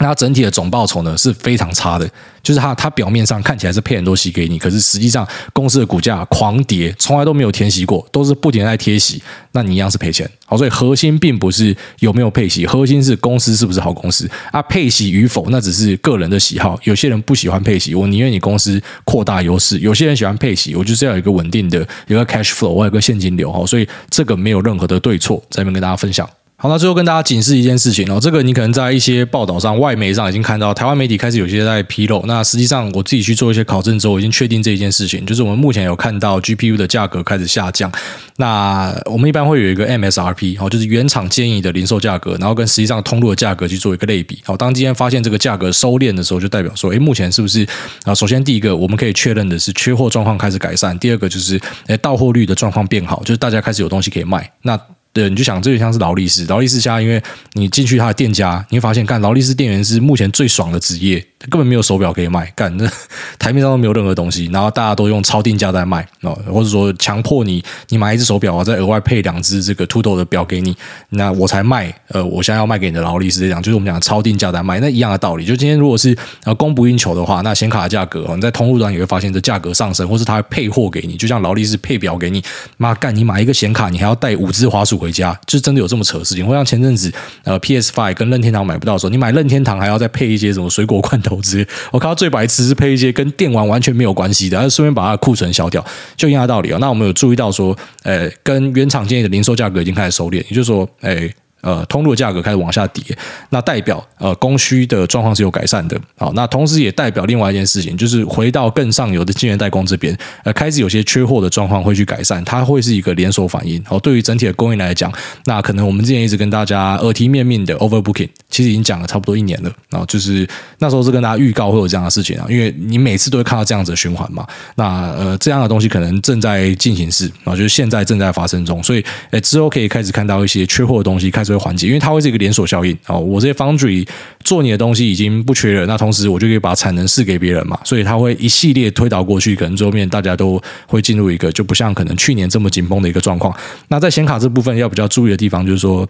[0.00, 2.08] 那它整体的总报酬呢是非常差的，
[2.42, 10.28] 就是它它表面上看起来是配很多息给你，可是实际上公司的股价狂跌，从来都没有填息过，都是不停在贴息，那你一样是赔钱。
[10.46, 14.62] 好，所以核心并不是有没有配息，核心是公司是不是好公司啊？
[14.62, 23.52] 配息与否那只是个人的喜好，有些人不喜欢配息，我宁愿你公司扩大优势；有些人喜欢配息，我就是要有一个稳定的有一个 cash flow，我有个现金流。
[23.52, 26.28] 好，所以这个没有任何的对错，在这边跟大家分享。
[26.62, 32.22] 好，那最后跟大家警示一件事情哦，这个你可能在一些报道上、外媒上已经看到，台湾媒体开始有些在披露。
[32.26, 37.90] 那实际上我自己去做一些考证之后，已经确定这一件事情，就是我们目前有看到 GPU 的价格开始下降。
[38.36, 44.38] 那我们一般会有一个 MSRP，哦，就是原厂建议的零售价格，然后跟实际上通路的价格去做一个类比。
[44.44, 47.66] 好，当今天发现这个价格收敛的时候，就代表说，诶，目前是不是
[48.04, 48.14] 啊？
[48.14, 54.52] 首先第一个我们可以确认的是缺货状况开始改善，第二个就是诶，到货率的状况变好，就是大家开始有东西可以卖。
[54.60, 54.78] 那
[55.12, 57.20] 对，你就想这就像是劳力士，劳力士家，因为
[57.54, 61.26] 你进去他的店家，你会发现，干劳力士店员是目前最爽的职业。
[61.48, 62.86] 根本没有手表可以卖，干那
[63.38, 70.76] 台面上都没有任何东西，然后大家都用超定价在卖哦，或者说强迫你你买一只手表啊，再额外配两只这个秃头的表给你，
[71.08, 71.92] 那我才卖。
[72.08, 75.44] 呃，我现在要卖给你的劳力士这样，就是我们讲超定价在卖，那一样的道理。
[75.44, 82.42] 就今天如果是呃供不应求的话，那显卡的价格，哦你在通路端也会发现这价格上升，或是他会配货给你，就像劳力士配表给你，
[82.76, 86.46] 妈干你买一个显卡，你还要带五只滑鼠回家，就真的有这么扯的事情。
[86.46, 87.10] 或像前阵子
[87.44, 91.29] 呃 PS Five 跟任天堂买不到的时候，你买任天堂还要再配一些什么水果罐头。
[91.30, 95.84] 投资，我看到最白痴是配一些跟电玩完全没有关系的，然后顺便把它的库存消掉，
[96.16, 96.78] 就一样的道理哦。
[96.80, 101.32] 那我们有注意到说，呃，跟原厂建议的零售价格已经开始收敛，也就是说，诶。
[101.60, 103.02] 呃通路价格开始往下跌，
[103.50, 105.98] 那代表呃供需的状况是有改善的。
[106.16, 113.82] 好，那同时也代表另外一件事情，就是回到更上游的晶圆代工这边，呃，开始有些缺货的状况会去改善，它会是一个连锁反应。
[113.84, 115.12] 好，对于整体的供应来讲，
[115.44, 119.70] 那可能我们之前一直跟大家耳提面命的 overbooking，其实已经讲了差不多一年了。
[119.90, 124.46] 然后就是那时候是跟大家预告会有这样的事情啊，因为你每次都会看到这样子的循环嘛。
[124.76, 131.49] 那呃这样的东西可能正在进行式啊，就是现在正在发生中，所以呃之后可以开始看到一些缺货的东西开始。
[131.50, 133.18] 这个环节，因为它会是一个连锁效应哦。
[133.18, 134.06] 我这些 foundry
[134.44, 143.52] 做你的东西已经不缺了，那同时我就可以把产能试给别人嘛，所以它会一系列推导过去，可能最后面大家都会进入一个就不像可能去年这么紧绷的一个状况。
[143.88, 146.08] 那在显卡这部分要比较注意的地方，就是说，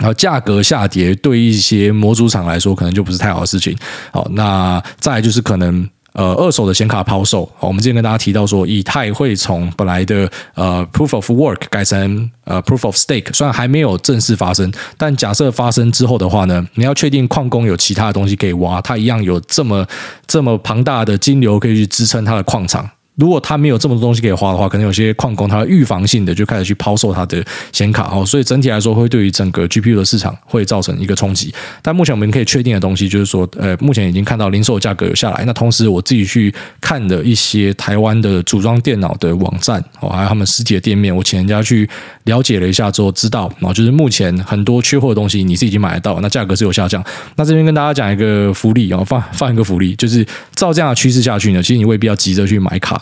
[0.00, 3.76] 然后，价格下跌对一些模组厂来说可能就不是太好的事情。
[4.10, 5.88] 好，那再就是可能。
[6.12, 19.86] 呃，二手的显卡抛售，我们之前跟大家提到说，以太会从本来的呃 proof of work 改成呃 proof of stake，虽然还没有正式发生，但假设发生之后的话呢，你要确定矿工有其他的东西可以挖，它一样有这么
[20.26, 22.88] 这么庞大的金流可以去支撑它的矿场。
[23.16, 31.52] 如果他没有这么多东西可以花的话，可能有些矿工他预防性的就开始去抛售他的显卡哦，所以整体来说会对于整个 GPU 的市场会造成一个冲击。
[31.82, 35.44] 但目前我们可以确定的东西就是说，呃，目前已经看到零售价格有下来。
[35.44, 41.88] 那同时我自己去看的一些台湾的组装电脑的网站哦，还有他们实体的店面，我请人家去
[42.24, 47.04] 了解了一下之后，知道哦，就是目前很多缺货的东西你是已经买得到，那价格是有下降。
[47.36, 53.01] 那这边跟大家讲一个福利哦，放放一个福利，就是照这样的趋势下去呢，其实你未必要急着去买卡。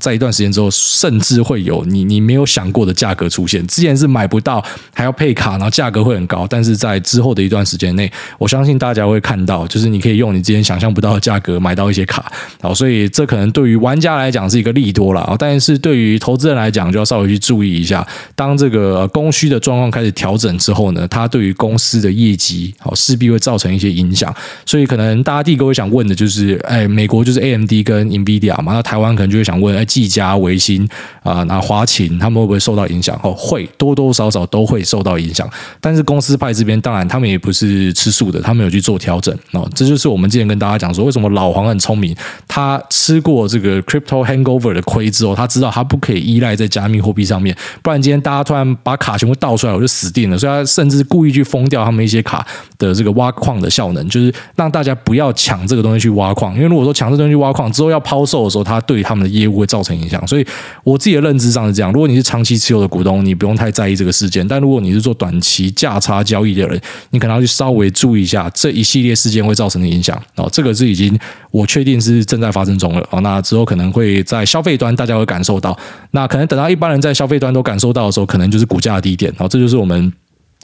[0.00, 3.64] 在一段时间之后，甚至会有你你没有想过的价格出现。
[3.66, 6.46] 之前是买不到，还要配卡，然后价格会很高。
[6.48, 12.30] 但是在之后的一段时间内，我相信大家会看到，就是你可以用你之前想象不到的价格买到一些卡。
[12.60, 15.34] 好，所以这可能对于玩家来讲是一个利多了。
[15.38, 24.34] 但是对于投资人来讲，就要稍微去注意一下，当这个供需的状况开始调整之后呢，它对于公司的业绩好势必会造成一些影响。
[24.66, 30.88] 所以可能大家第一个会想问的就是，哎，美国就是 AMD 跟 NVIDIA 嘛，那台湾可能就会想问，哎，技嘉、微星
[31.22, 33.18] 啊，那华擎他们会不会受到影响？
[33.22, 35.48] 哦，会，多多少少都会受到影响。
[35.80, 39.68] 但是公司派这边，当然他们也不是吃素的，他们有去做调整哦。
[39.74, 42.14] 这就是我们之前跟大家讲说，为什么老黄很聪明，
[42.46, 50.38] 他吃过这个 crypto hangover 的亏之后，他知道他不可以依赖在加密货币上面，不然今天大家突然把卡全部倒出来，我就死定了。
[50.38, 52.46] 所以他甚至故意去封掉他们一些卡
[52.78, 60.24] 的这个挖矿的效能，就是让大家不要抢这个东西去挖矿，因为如果说抢这东西去挖矿之后要抛售的时候，他对他们的业务会造成影响。
[60.28, 60.46] 所以
[60.84, 70.16] 我自己的认知上是这样：如果你是长期持有的股东，你不用太在意这个事件；但如果你是做短期价差交易的人，你可能要去稍微注意一下这一系列事件会造成的影响。
[70.36, 71.18] 哦，这个是已经
[71.50, 73.04] 我确定是正在发生中了。
[73.10, 75.76] 哦，那之后可能会在消费端大家会感受到，
[76.12, 79.34] 那可能等到一般人在消费端都感受到的时候，可能就是股价的低点。
[79.38, 80.12] 哦，这就是我们。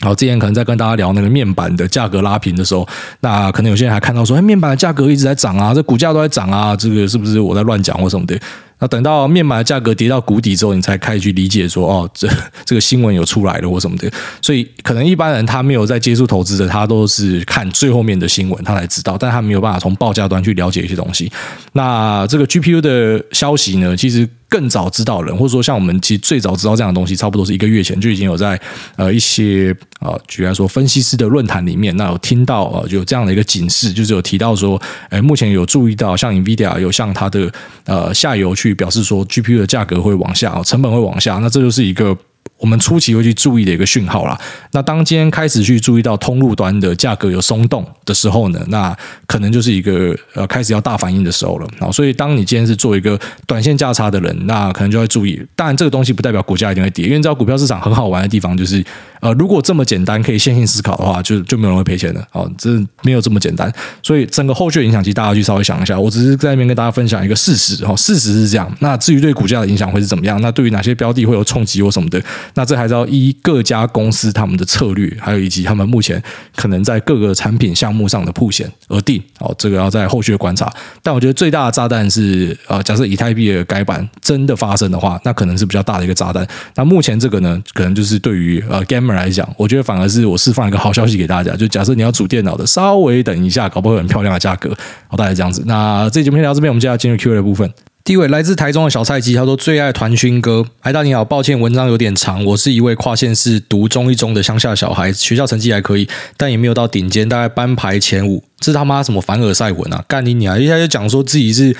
[0.02, 2.88] 好，之前可能在跟大家聊那个面板的价格拉平的时候，
[3.20, 8.34] 那可能有些人还看到说，哎，面板的价格一直在涨啊，这股价都在涨啊，这个是不是我在乱讲或什么的？
[8.80, 12.28] 那等到面板的价格跌到谷底之后，你才开始去理解说，哦，这
[12.64, 14.10] 这个新闻有出来了或什么的。
[14.42, 21.30] 所以可能一般人他没有在接触投资的，他都是看最后面的新闻，他才知道，但他没有办法从报价端去了解一些东西。
[21.74, 24.28] 那这个 GPU 的消息呢，其实。
[24.50, 28.60] 更早知道人，或者说像我们其实最早知道这样的东西，差不多是一个月前就已经有在
[28.96, 37.50] 呃一些啊，举例来说分析师的论坛里面，那有听到呃有这样的一个警示，就是有提到说，哎，目前有注意到像 NVIDIA 有向它的
[37.84, 42.18] 呃下游去表示说，GPU 的价格会往下，成本会往下，那这就是一个。
[42.60, 44.38] 我们初期会去注意的一个讯号啦。
[44.72, 48.96] 那当今天开始去注意到通路端的价格有松动的时候呢，那
[49.26, 51.66] 可能就是一个呃开始要大反应的时候了。
[51.78, 55.40] 好，所以当你今天是做一个短线价差的人，那可能就要注意。
[55.56, 58.84] 当然，这个东西不代表股价一定会跌，因为你知道股票市场很好玩的地方就是，
[59.20, 62.26] 呃，如果这么简单可以线性思考的话，就就没有人会赔钱的。
[62.32, 62.70] 哦，这
[63.02, 63.72] 没有这么简单。
[64.02, 65.98] 所以整个后续影响，其实大家去稍微想一下。
[65.98, 67.84] 我只是在那边跟大家分享一个事实。
[67.84, 68.70] 哦，事实是这样。
[68.80, 70.40] 那至于对股价的影响会是怎么样？
[70.40, 72.22] 那对于哪些标的会有冲击或什么的？
[72.54, 76.22] 那这还是要依各家公司他们的策略，还有以及他们目前
[76.56, 79.22] 可能在各个产品项目上的铺险而定。
[79.38, 80.72] 哦，这个要在后续的观察。
[81.02, 86.46] 但我觉得最大的炸弹是，呃，假设以太币的改版真的发生的话，那可能是比较大的一个炸弹。
[86.74, 91.54] 那目前这个呢，可能就是对于呃，Game 来讲，我觉得反而是我释放一个好消息给大家。
[91.54, 94.76] 就假设你要组电脑的，稍微等一下，搞不好会很漂亮的价格。
[95.08, 95.62] 好，大概这样子。
[95.66, 97.70] 那这节目先聊这边，我们接下来进入 Q&A 的部分。
[98.02, 100.64] 第一位来自台中的小菜鸡，他说最爱团勋哥。
[100.80, 108.42] 海大你好，抱歉文章有点长，我是一位跨县市读中一中的乡下小孩，学校成绩还可以，但也没有到顶尖，大概班排前五。
[108.58, 110.02] 这他妈什么凡尔赛文啊？
[110.08, 110.60] 干你娘！
[110.60, 111.76] 一下就讲说自己是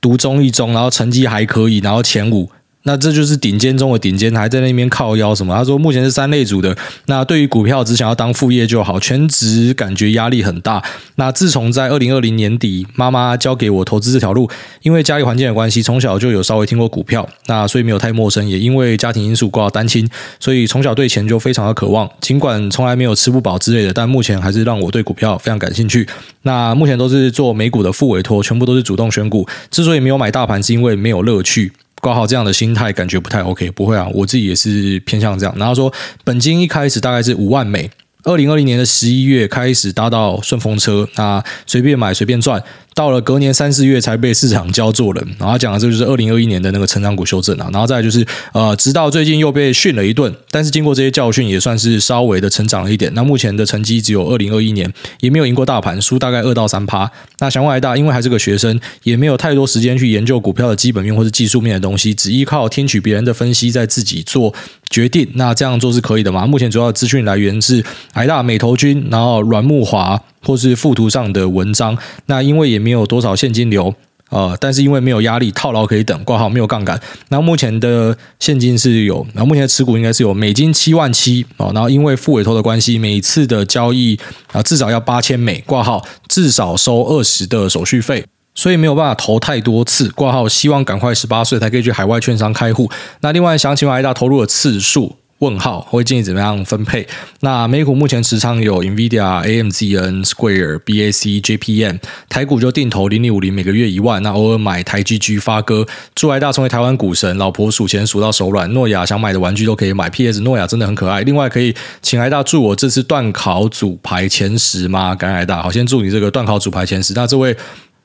[0.00, 2.50] 读中一中，然后成绩还可以，然后前五。
[2.84, 5.54] 那这就是顶尖中的顶尖，还在那边靠腰什么？
[5.54, 6.74] 他说目前是三类组的。
[7.06, 10.82] 那对于股票只想要当副业就好，全职感觉压力很大。
[11.16, 14.48] 那自从在二零二零年底，妈妈教给我投资这条路，
[14.82, 18.48] 因为家里环境的关系，从小就有稍微听过股票，那所以没有太陌生。
[18.48, 20.08] 也因为家庭因素挂单亲，
[20.40, 22.08] 所以从小对钱就非常的渴望。
[22.20, 26.08] 尽管从来没有吃不饱之类的，但目前还是让我对股票非常感兴趣。
[26.42, 29.46] 那目前都是做美股的副委托，全部都是主动选股。
[29.70, 31.70] 之所以没有买大盘，是因为没有乐趣。
[32.00, 35.54] 挂号这样的心态感觉不太 OK，不会啊，我自己也是偏向这样。
[35.58, 35.92] 然后说
[36.24, 37.90] 本金一开始大概是五万美，
[38.24, 42.62] 二零二零年的十一月开始搭到顺风车，那随便买随便赚。
[42.98, 53.08] 到了隔年三四月才被市场教做人，然后讲的这就是二零二一年的那个成长股修正啊，然后再就是呃，直到最近又被训了一顿，但是经过这些教训也算是稍微的成长了一点。
[53.14, 57.08] 那目前的成绩只有二零二一年，也没有赢过大盘，输大概二到三趴。
[57.38, 64.52] 那想问大，因为还是个学生，也没有太多时间去研究股票的基本面或者技术面的东西，只依靠听取别人的分析，在自己做
[64.90, 65.24] 决定。
[65.34, 66.44] 那这样做是可以的吗？
[66.44, 67.80] 目前主要的资讯来源是
[68.12, 70.20] 台大美投君，然后阮木华。
[70.44, 71.96] 或是附图上的文章，
[72.26, 73.94] 那因为也没有多少现金流，
[74.30, 77.00] 呃，但是因为没有压力，套牢可以等，挂号没有杠杆。
[77.28, 84.18] 那目前的现金是有，然后目前的持股应该是有美金七万七哦，然后因为复委托的关系，每次的交易
[84.52, 88.24] 啊至少要八千美，挂号至少收二十的手续费，
[88.54, 92.90] 所以没有办法投太多次，挂号希望赶快十八岁才可以去海外券商开户。
[93.20, 95.16] 那另外想请问一下投入的次数。
[95.38, 97.06] 问号，会建议怎么样分配？
[97.40, 104.20] 那美股目前持仓有 NVIDIA、AMZN、Square、BAC、JPM，台股就定投零零五零，每个月一万。
[104.22, 108.68] 那偶尔买台 GG 发哥，祝爱大成为台湾股神，老婆数钱数到手软。
[108.72, 111.22] 诺亚想买的玩具都可以买，PS 诺亚真的很可爱。
[111.22, 111.72] 另外可以
[112.02, 115.14] 请爱大祝我这次段考组排前十吗？
[115.14, 117.14] 感谢爱大，好，先祝你这个段考组排前十。
[117.14, 117.56] 那这位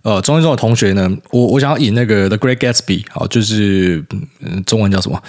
[0.03, 4.05] 呃中一中的同学呢，我我想要引那个 The Great Gatsby，好，就是
[4.41, 5.19] 嗯中文叫什么？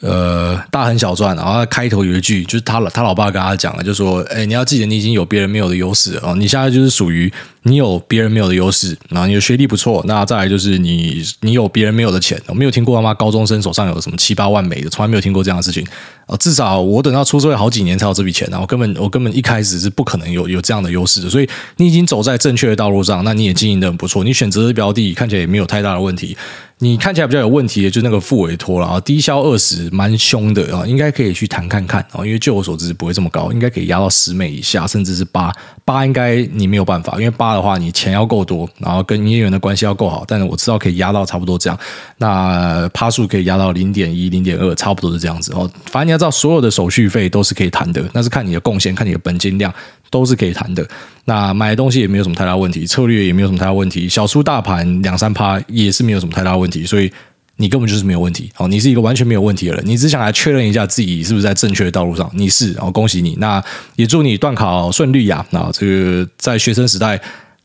[0.00, 12.40] 呃，大亨小传，然后他开头有一句，就是他老他老爸跟他讲了，就说：“哎，你要记得，你已经有别人没有的优势了，你现在就是属于你有别人没有的优势，然后你的学历不错，那再来就是你你有别人没有的钱。
[12.46, 15.86] 我没有听过他妈高中生手上有什么七八万美的，从来没有听过这样的事情。
[16.26, 21.30] 啊，至少我等到出社会好几年才有这笔钱，然后根本我根本一开始是不可能有有这样的优势的。
[21.30, 26.36] 所以你已经走在正确的道路上，那你也经营的很不错，你选择的标的看起来也没有太大的问题。”
[26.80, 35.52] 你看起来比较有问题的，就那个复委托了啊，低消二十，蛮凶的啊，应该可以去谈看看啊，因为据我所知不会这么高，应该可以压到十美以下，甚至是八
[35.84, 41.78] 八，应该你没有办法，因为八的话你钱要够多，然后跟营业员的关系要够好，但是我知道可以压到差不多这样，
[42.16, 45.70] 那趴数可以压到零点一、零点二，差不多是这样子哦。
[45.84, 49.70] 反正你要知道，所有的手续费都是可以谈的，那是看你的贡献，看你的本金量。
[50.10, 50.82] 都是可以谈的，
[51.26, 57.12] 那买的东西也没有什么太大问题，策略也没有什么太大问题，小输大盘两三趴也是没有什么太大问题，所以
[57.56, 58.50] 你根本就是没有问题。
[58.54, 63.62] 好，你是一个完全没有问题的人，你只想来确认一下自己是不是在正确的道路上，你是，然后恭喜你，那
[63.96, 65.44] 也祝你段考顺利呀。
[65.50, 67.20] 那这个在学生时代。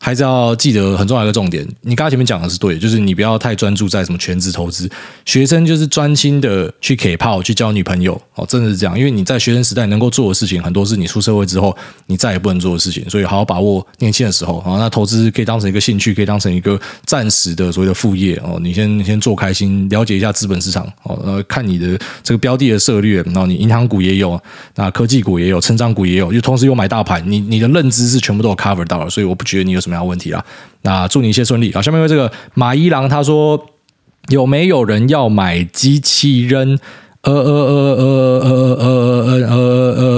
[0.06, 4.89] 还是要记得很重要一个重点，你刚才前面讲的是对，就是你不要太专注在什么全职投资，
[5.24, 11.74] 学生就是专心的去 K 炮去交女朋友哦，真的是这样，因为你在学生时代能够做的事情很多是你出社会之后
[12.06, 24.38] 你再也不能做的事情，所以好好把握年轻的时候啊，那投资可以当成一个兴趣，可以当成一个暂时的所谓的副业哦，你先先做开心，了解一下资本市场哦，呃，看你的这个标的的策略，然后你银行股也有，
[24.76, 29.92] 那科技股也有，成长股也有，就同时又买大盘，你你的认知是全部都有 cover 到了，所以我不觉得你有什么。
[29.93, 30.43] 没有问题啊，
[30.82, 31.82] 那祝你一切顺利啊！
[31.82, 33.63] 下面为这个马一郎他说，
[34.29, 36.79] 有没有人要买机器人？
[37.23, 39.63] 呃呃呃呃呃呃呃呃
[39.95, 40.10] 呃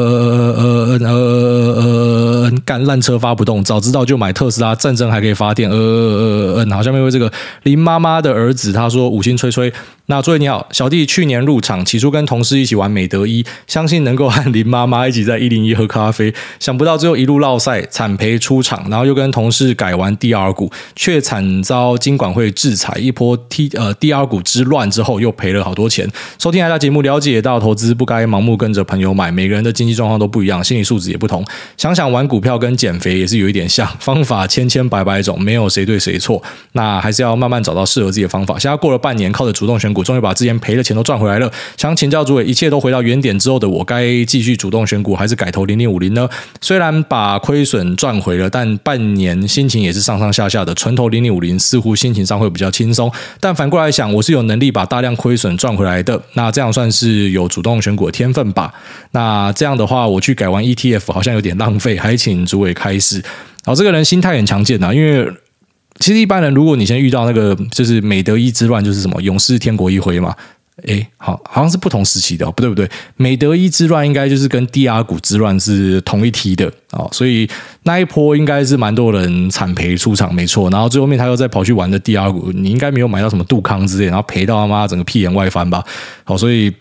[0.58, 1.12] 呃呃呃
[1.76, 1.84] 呃
[2.46, 5.70] 呃干烂车发不动，早知道就买特斯拉，战争还可以发电。
[5.70, 9.72] 呃呃呃，好，下面为这个林妈妈的儿子他说，五星吹吹。
[10.08, 26.08] 那诸位你好，小弟去年入场，起初跟同事一起玩美德一，相信能够和林妈妈一起在一零一喝咖啡，想不到最后一路落赛，惨赔出场，然后又跟同事改玩 DR 股，却惨遭金管会制裁，一波 T 呃 DR 股之乱之后，又赔了好多钱。
[26.38, 31.44] 收听大家节目，了解到投资不该盲目跟着朋友买，每个人的经济状况都不一样，心理素质也不同。
[31.78, 36.40] 想想玩股票跟减肥也是有一点像，方法千千百百种，没有谁对谁错，
[36.74, 38.60] 那还是要慢慢找到适合自己的方法。
[38.60, 46.30] 现在过了半年，靠着主动选股终于把之前赔的钱都赚回来了，想请教诸位，一切都回到原点之后的我，该继续主动选股，还是改投零零五零呢？
[46.62, 50.76] 虽然把亏损赚回了，但半年心情也是上上下下的。
[50.76, 58.74] 纯投零零五零似乎心情上会比较轻松，但反过来想，我是有能力把大量亏损赚回来的，那这样算是有主动选股的天分吧？
[59.12, 63.24] 那这样的话，我去改玩 ETF 好像有点浪费，还请诸位开示。
[63.64, 65.32] 好，这个人心态很强健呐，因为。
[66.00, 70.36] 其实一般人，如果你先遇到那个就是美德一之乱，就是什么勇士天国一挥嘛，
[70.88, 77.50] 诶，好，好像是不同时期的，不对不对，美德一之乱应该就是跟 DR 股之乱是同一梯的啊，所以
[77.84, 80.70] 那一波应该是蛮多人惨赔出场，没错。
[80.70, 85.84] 然后最后面他又再跑去玩的 DR 股，你应该没有买到什么杜康之类，然后赔到他妈整个屁眼外翻吧，
[86.24, 86.74] 好，所以。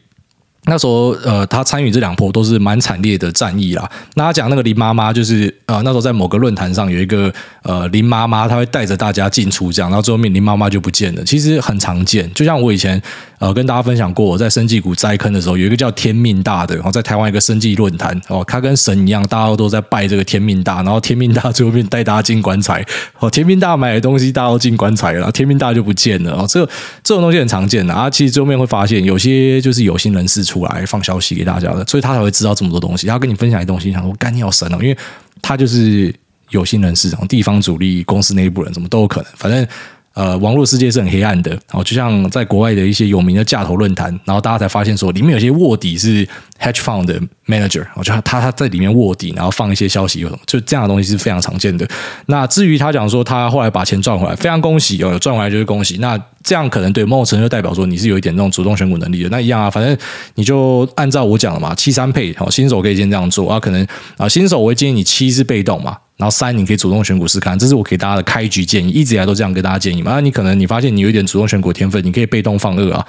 [0.66, 3.90] 那时候，呃，他参与这两波都是蛮惨烈的战役啦。
[4.14, 11.22] 那他讲那个林妈妈，就是呃，那时候在某个论坛上有一个呃林妈妈，她会带着大家进出这样，然后最后面林妈妈就不见了。
[11.24, 13.00] 其实很常见，就像我以前
[13.44, 22.84] 呃跟大家分享过，我在生技股栽坑的时候，有一个叫天命大的，然后在台湾一个生技论坛哦，他跟神一样，大家都在拜这个天命大，然后天命大最后面带大家进棺材
[23.20, 26.66] 哦，天命大买的东西大家都进棺材了，然后天命大就不见了哦，这
[27.04, 28.10] 这种东西很常见的啊。
[28.10, 30.64] 其实最后面会发现有些就是有心人士出。
[30.64, 33.06] 来放消息给大家的，所以他才会知道这么多东西。
[33.06, 34.96] 他跟你分享一东西，想说干你要神哦，因为
[35.42, 36.10] 他就是
[36.48, 39.30] 有心人士，地方主力、公司内部人，什么都有可能。
[39.36, 39.66] 反正。
[40.14, 46.24] 呃，网络世界是很黑暗的，哦，就像在国外的一些有名的架头论坛，然后大家才发现说，里面有些卧底是
[46.60, 51.84] hedge fund 的 manager，我觉得他他在里面卧底，然后放一些消息，有，就这样的东西是非常常见的。
[52.26, 55.96] 那至于他讲说他后来把钱赚回来，非常恭喜哦，有赚回来就是恭喜。
[55.98, 59.98] 那这样可能对某种程度就代表说你是有一点那种主动选股能力的，那一样啊，反正
[60.36, 63.84] 你就按照我讲的嘛，七三配，好，新手可以先这样做啊，可能
[64.16, 65.98] 啊，新手我会建议你七是被动嘛。
[66.16, 70.12] 然后三你可以主动选股试看，这是我给大家的开局建议，一直以来都这样跟大家建议嘛。
[70.12, 73.04] 那你可能你发现你有一点主动选股天分，你可以被动放二啊，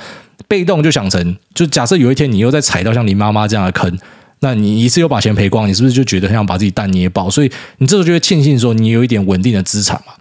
[0.48, 3.96] 被动就想成，就假设有一天你又在踩到像林妈妈这样的坑，
[4.40, 7.30] 那你一次又把钱赔光，你是不是就觉得很想把自己蛋捏爆？
[7.30, 10.14] 所以你这时候就会庆幸说你有一点稳定的资产嘛。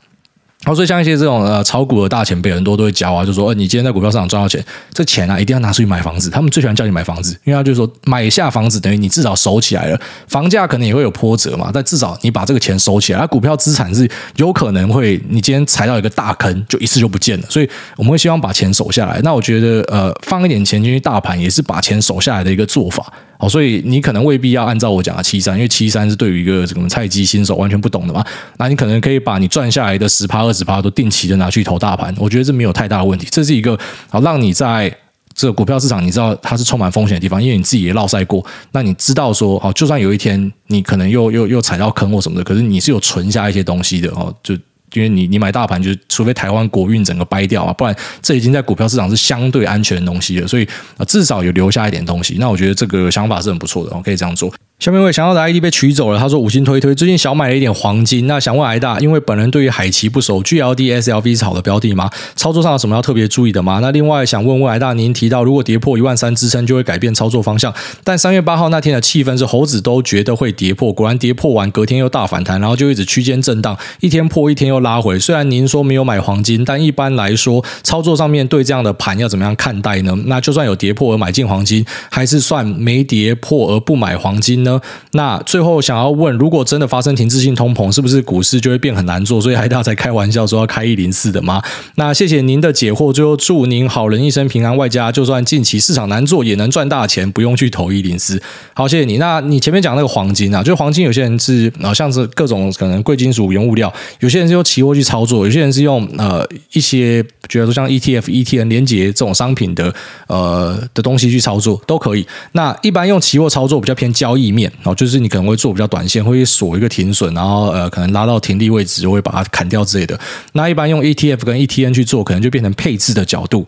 [0.64, 13.18] 然后，所以像一些这种呃炒股的大前辈，很多都会教啊，就说：“呃，你今天在股票市场赚到钱，这钱啊一定要拿出去买房子。”他们最喜欢叫你买房子，因为他就说买下房子等于你至少守起来了，房价可能也会有波折嘛，但至少你把这个钱收起来。
[13.18, 17.46] 而股票资产是有可能会你今天踩到一个大坑，就一次就不见了。
[17.50, 19.20] 所以我们会希望把钱守下来。
[19.22, 23.12] 那我觉得呃放一点钱进去大盘也是把钱守下来的一个做法。
[23.36, 28.24] 好，所以你可能未必要按照我讲的七三，因为七三是对于一个什么菜鸡新手完全不懂的嘛。
[28.58, 33.26] 那你可能可以把你赚下来的十趴二十趴都定期的拿去投大盘，我觉得这没有太大的问题。
[33.30, 33.78] 这是一个
[34.08, 34.96] 好让你在
[35.34, 38.42] 这个股票市场，你知道它是充满风险的地方，因为你自己也落赛过。
[38.72, 44.56] 那你知道说，好，就算有一天你可能又又又踩到坑或什么的，可是你是有存下一些东西的哦，就。
[44.92, 47.92] 因为你你买大盘，就是除非台湾国运整个掰掉啊，不然
[48.22, 50.64] 这已经在股票市场是相对安全的东西了，所以
[50.96, 52.36] 啊至少有留下一点东西。
[52.38, 54.54] 那我觉得这个想法是很不错的，我可以这样做。
[54.80, 62.10] 下面一位想要的 ID 被取走了，他说五星推推，最近小买了一点黄金，那想问癌大，因为本人对于海奇不熟，GLD SLV 是好的标的吗？
[62.34, 63.78] 操作上有什么要特别注意的吗？
[63.80, 67.72] 那另外想问问癌大，您提到如果跌破一万三支撑就会改变操作方向，
[68.02, 75.18] 但三月八号那天的气氛是猴子都觉得会跌破，果然跌破完隔天又大反弹，然后就一直区间震荡，一天破一天又拉回。
[75.18, 80.14] 虽然您说没有买黄金，但一般来说操作上面对这样的盘要怎么样看待呢？
[80.26, 84.80] 那就算有跌破而买进黄金，还是算没跌破而不买黄金呢？
[85.12, 89.40] 那最后想要问，如果真的发生停滞性通膨，是不是股市就会变很难做？
[89.40, 91.62] 所以海大才开玩笑说要开一零四的吗？
[91.94, 98.42] 那谢谢您的解惑，最后祝您好人一生平安，外加就算近期市场难做也能赚大钱，不用去投一零四。
[98.72, 99.18] 好，谢谢你。
[99.18, 109.94] 那你前面讲那个黄金啊，就黄金有些人是啊，像是各种可能贵金属原物料，有些人是用期货去操作，有些人是用呃一些觉得说像 ETF、ETN 连结这种商品的
[110.26, 112.26] 呃的东西去操作都可以。
[112.52, 120.18] 那一般用期货操作比较偏交易面，然后就是你可能会做比较短线，会锁一个停损，然后呃可能拉到停利位置就，会把它砍掉之类的。
[120.52, 123.66] 那一般用 ETF 跟 ETN 去做，可能就变成配置的角度。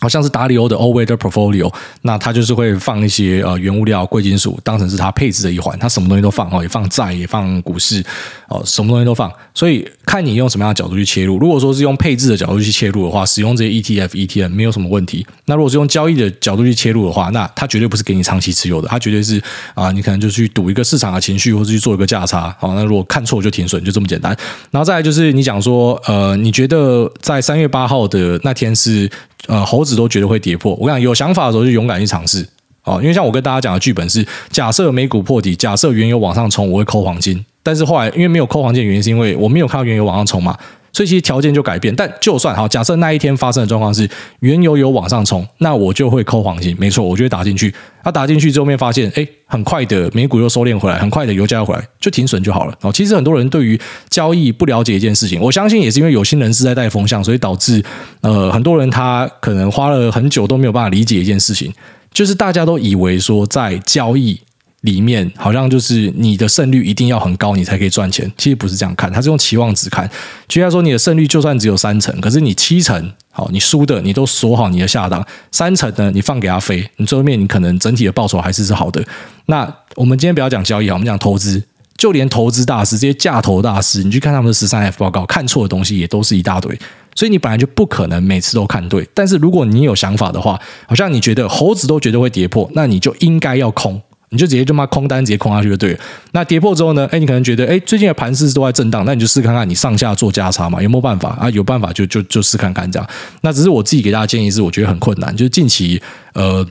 [0.00, 1.72] 好像是达里欧的 All Weather Portfolio，
[2.02, 8.00] 那它就是会放一些呃原物料、贵金属当成是它配置的一环，它什么东西都放哦，也放债，也放股市
[8.48, 9.30] 哦，什么东西都放。
[9.52, 11.36] 所以看你用什么样的角度去切入。
[11.38, 15.26] 如果说是用配置的角度去切入的话，使用这些 ETF、ETN 没有什么问题。
[15.46, 19.42] 那如果是用交易的角度去切入的话，那它绝对不是给你长期持有的，它绝对是
[19.74, 22.54] 啊，你可能就去赌一个市场的情绪，或者去做一个价差。
[22.60, 24.36] 好，那如果看错就停损，就这么简单。
[24.70, 29.10] 然后再来就是你讲说，呃，你觉得在三月八号的那天是？
[29.48, 30.74] 呃，猴子都觉得会跌破。
[30.74, 32.46] 我跟你讲，有想法的时候就勇敢去尝试
[32.84, 33.00] 哦。
[33.00, 37.44] 因为像我跟大家讲的剧本是：假设美股破底，假设原油往上冲，我会抠黄金。
[37.62, 40.56] 但是后来因为没有抠黄金的原因，是因为我没有看到原油往上冲嘛。
[40.92, 44.08] 所以其实条件就改变，但就算好，假设那一天发生的状况是
[44.40, 47.72] 原油有往上冲，那我就会抠黄金，没错，我就会打进去。
[48.02, 52.74] 他、打进去之后面发现，哎，很快的美股又收敛回来，很快的油价又回来，就停损就好了。
[52.80, 53.78] 哦，其实很多人对于
[54.08, 57.84] 交易不了解一件事情，我相信也是因为有心人士在带风向，所以导致
[58.22, 61.72] 呃很多人他可能花了很久都没有办法理解一件事情，
[62.12, 64.40] 就是大家都以为说在交易。
[64.82, 68.30] 里面好像就是你的胜率一定要很高，你才可以赚钱。
[68.38, 70.08] 其实不是这样看，它是用期望值看。
[70.46, 79.04] 就像说你的胜率就算只有三成，可是你七成好，你输的你都锁好你的下档，三成呢你放给他飞，你最后面你可能整体的报酬还是是好的。
[79.46, 81.60] 那我们今天不要讲交易啊，我们讲投资，
[81.96, 86.78] 就连投资大师这些价投大师，你去看他们的十三 F 报告，看错的东西也都是一大堆。
[87.16, 89.04] 所以你本来就不可能每次都看对。
[89.12, 94.00] 但是如果你有想法的话，好像你觉得猴子都觉得会跌破，那你就应该要空。
[94.30, 95.98] 你就直接就骂空单，直接空下去就对了。
[96.32, 97.08] 那跌破之后呢？
[97.10, 101.48] 哎，你可能觉得，哎，最近的盘势都在震荡，那你就试看看，你上下做价差嘛，有没有办法啊？
[101.50, 103.08] 有办法就就就试看看这样。
[103.40, 106.00] 那只是我自己给大家建议是，我觉得很困难，就是近期
[106.34, 106.66] 呃，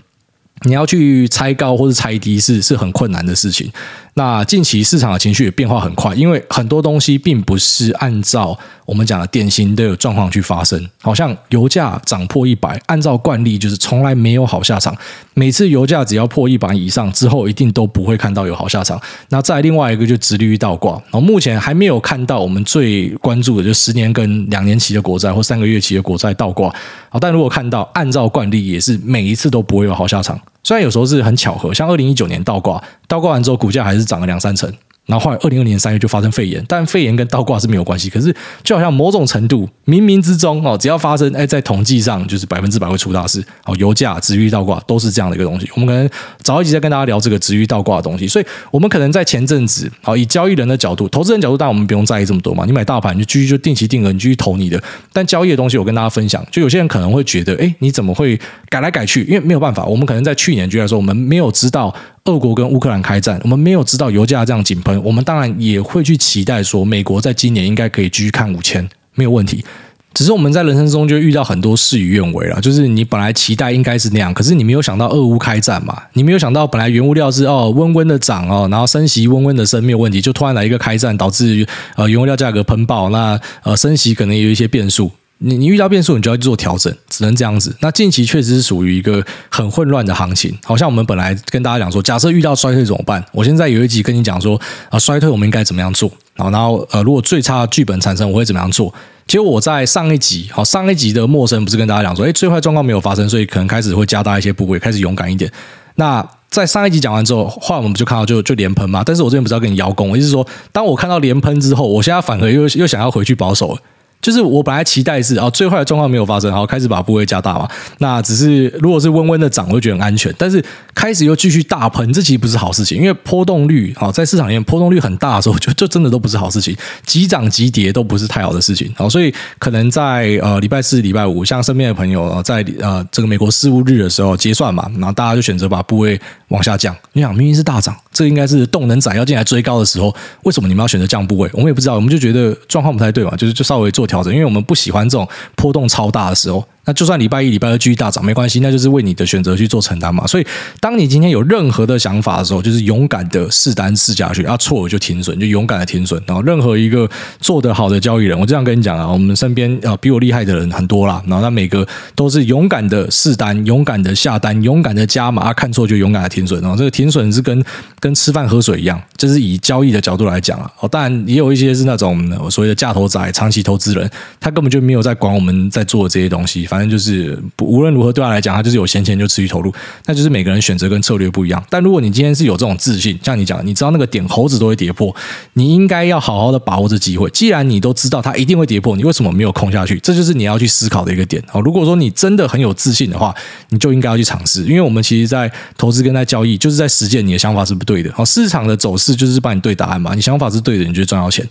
[0.64, 3.72] 你要去猜高或者猜低是是很困难的事情。
[4.18, 10.84] 那近期市场的情绪也变化很快，因为很多东西并不是按照我们讲的典型的状况去发生。
[11.04, 14.98] 好像油价涨破一百，按照惯例就是从来没有好下场。
[15.36, 19.00] 每次油价只要破一百以上之后，一定都不会看到有好下场。
[19.30, 26.74] 那再另外一个就直利率倒挂，然后目前还没有看到我们最关注的就十年跟两年期的国债或三个月期的国债倒挂。
[27.10, 30.40] 好，但如果看到按照惯例也是每一次都不会有好下场。
[30.64, 34.72] 虽然有时候是很巧合，像二零一九年倒挂，倒挂完之后股价还是涨了两三成，
[35.08, 38.10] 然后后来二零二零年三月就发生肺炎，但肺炎跟倒挂是没有关系。
[38.10, 43.44] 可是就好像某种程度，冥冥之中哦，只要发生，哎，在统计上就是百分之百会出大事。
[43.66, 45.70] 哦，油价、殖利率倒挂都是这样的一个东西。
[45.74, 46.10] 我们可能
[46.44, 48.28] 早一集再跟大家聊这个殖利率倒挂的东西。
[48.28, 52.66] 所以，我们可能在前阵子，好，以交易人的角度、投资人角度，但我们不用在意这么多嘛。
[52.66, 54.82] 你买大盘，你就继续就定期定额，你继续投你的。
[55.14, 58.38] 但交易的东西，我跟大家分享，就有些人可能会觉得，哎，你怎么会
[58.68, 59.24] 改来改去？
[59.24, 61.96] 因为没有办法，我们可能在去年就来说，我们没有知道。
[62.28, 69.66] 俄国跟乌克兰开战，我们没有知道油价这样井喷，我们当然也会去期待说，美国在今年应该可以继续看五千，没有问题。
[70.14, 85.12] 只是我们在人生中就遇到很多事与愿违了，就是你本来期待应该是那样，可是你没有想到俄乌开战嘛，你没有想到本来原物料是哦温温的涨哦，然后升息温温的升没有问题，就突然来一个开战，导致呃原物料价格喷爆，那呃升息可能有一些变数。
[85.40, 87.76] 你你遇到变数，你就要去做调整，只能这样子。
[87.80, 93.24] 那近期确实是属于一个很混乱的行情，好像我们本来跟大家讲说，假设遇到衰退怎么办？
[93.32, 94.60] 我现在有一集跟你讲说，
[94.90, 96.12] 啊，衰退我们应该怎么样做？
[96.36, 98.92] 然后然后呃，如果最差的剧本产生，我会怎么样做？
[99.28, 105.52] 结果我在上一集，好，上一集的陌生不是跟大家讲说，诶，最坏状况没有发生，所以可能开始会加大一些部位，开始勇敢一点。
[105.96, 109.04] 那在上一集讲完之后，后来我们不就看到就就连喷嘛。
[109.06, 113.78] 但是我这边不是要跟你邀功，我意思是说，当我看到连喷之后，我现在反而又又想要回去保守。
[114.22, 117.68] 就是我本来期待是啊，最坏的状况没有发生，然后开始把部位加大嘛。
[118.00, 120.34] 那只是如果是温温的涨，我会觉得很安全。
[120.38, 120.64] 但是
[120.94, 126.76] 开始又继续大喷，这其实不是好事情，因为波动率啊，在市场里面波动率很大的时候，就 就真的都不是好事情。
[127.06, 128.92] 急涨急跌都不是太好的事情。
[128.98, 136.94] 好，所以可能在呃礼拜四、礼拜五，像身边的朋友在呃这个美国事务日的时候结算嘛，然后大家就选择把部位往下降。
[137.14, 140.14] 你想，明明是大涨，这应该是动能仔要进来追高的时候，
[140.44, 141.50] 为什么你们要选择降部位？
[141.54, 144.07] 我们也不知道，我们就觉得状况不太对嘛，就是就稍微做。
[144.08, 146.66] 调整，因为我们不喜欢这种波动超大的时候。
[146.88, 150.26] 那就算礼拜一、礼拜二继续大涨没关系，那就是为你的选择去做承担嘛。
[150.26, 150.48] 所以，
[150.80, 156.22] 当你今天有任何的想法的时候，就是勇敢的试单试下去，啊，错了就停损，就勇敢的停损。
[156.26, 157.10] 然后，任何一个
[157.42, 161.22] 做得好的交易人，我这样跟你讲啊，我们身边啊比我厉害的人很多啦。
[161.28, 161.86] 然后，他每个
[162.16, 166.62] 都是勇敢的试单，勇敢的下单，勇敢的加码，看错就勇敢的停损。
[166.62, 167.62] 然后，这个停损是跟
[168.00, 170.72] 跟吃饭喝水一样，就是以交易的角度来讲啊。
[170.80, 174.10] 哦，当然也有一些是那种所谓的价投仔、长期投资人，
[174.40, 176.66] 他根本就没有在管我们在做的这些东西。
[176.66, 179.74] 反反正就是无论如何对他来讲，他就是有闲钱就持续投入，
[180.06, 181.64] 那就是每个人选择跟策略不一样。
[181.72, 185.12] 但如果你今天是有这种自信，像你讲，你知道那个点猴子都会跌破，
[185.54, 187.28] 你应该要好好的把握这机会。
[187.32, 190.00] 既然你都知道它一定会跌破，你为什么没有空下去？
[190.02, 191.44] 这就是你要去思考的一个点。
[191.48, 193.34] 好，如果说你真的很有自信的话，
[193.70, 194.64] 你就应该要去尝试。
[194.66, 198.12] 因为我们其实，在投资跟在交易，就是在实践你的想法是不对的。
[198.14, 200.14] 好，市场的走势就是帮你对答案嘛。
[200.14, 201.44] 你想法是对的，你就赚到钱。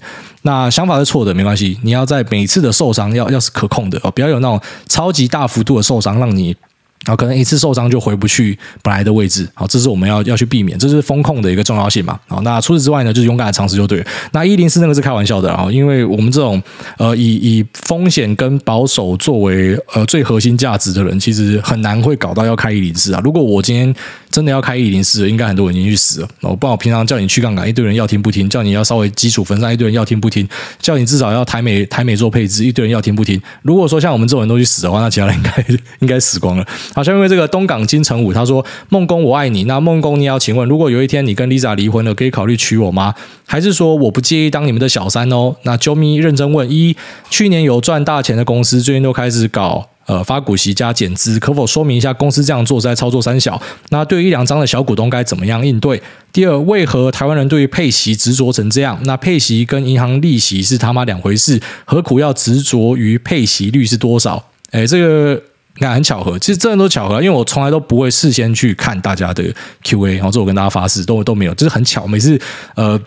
[0.47, 1.77] 那想法是错的，没关系。
[1.83, 6.57] 你要在每次的受伤要要是可控的哦，不要有那种超级大幅度的受伤，让你。
[7.05, 12.19] 然后可能一次受伤就回不去本来的位置，好，这是我们要要去避免，这是风控的一个重要性嘛。
[12.27, 14.07] 好，那除此之外呢，就是勇敢的尝试就对了。
[14.33, 16.61] 那一零四那个是开玩笑的啊，因为我们这种
[16.99, 23.21] 呃以以风险跟保守作为呃最核心价值的人，其实很难会搞到要开一零四啊。
[23.23, 23.95] 如果我今天
[24.37, 26.29] 真的要开一零四，应该很多人已经去死了。
[26.43, 30.47] 我不然我平常叫你去杠杆，一堆人要听不听；叫你要稍微基础分散，一堆人要听不听；
[30.79, 33.41] 叫你至少要台美台美做配置，一堆人要听不听。
[33.63, 35.67] 如果说像我们这种人都去死的话，那其他人应该
[36.01, 36.67] 应该死光了。
[36.95, 43.15] 好，像因为这个东港金城武他说：“孟工我爱你。”那孟工你要请问，如果有一天你跟 Lisa 离婚了，可以考虑娶我吗？
[43.47, 45.57] 还是说我不介意当你们的小三哦？
[45.63, 46.95] 那 Jomi 认真问：一，
[47.31, 53.61] 去年有赚大钱的公司，最近都开始搞呃发股息加减资，可否说明一下公司这样做是在操作三小？
[53.91, 56.03] 那对于一两张的小股东该怎么样应对？
[56.33, 58.99] 第二，为何台湾人对于配息执着成这样？
[59.05, 64.43] 那配息跟银行利息是他妈两回事，何苦要执着于配息率是多少？
[64.71, 65.43] 哎，这个。
[65.79, 69.45] 那，很巧合，其实真的都巧合，因为我从来都不会事先去看大家的
[69.85, 72.41] Q&A，然后这我跟大家发誓都都没有，就是很巧，每次
[72.77, 72.99] 呃。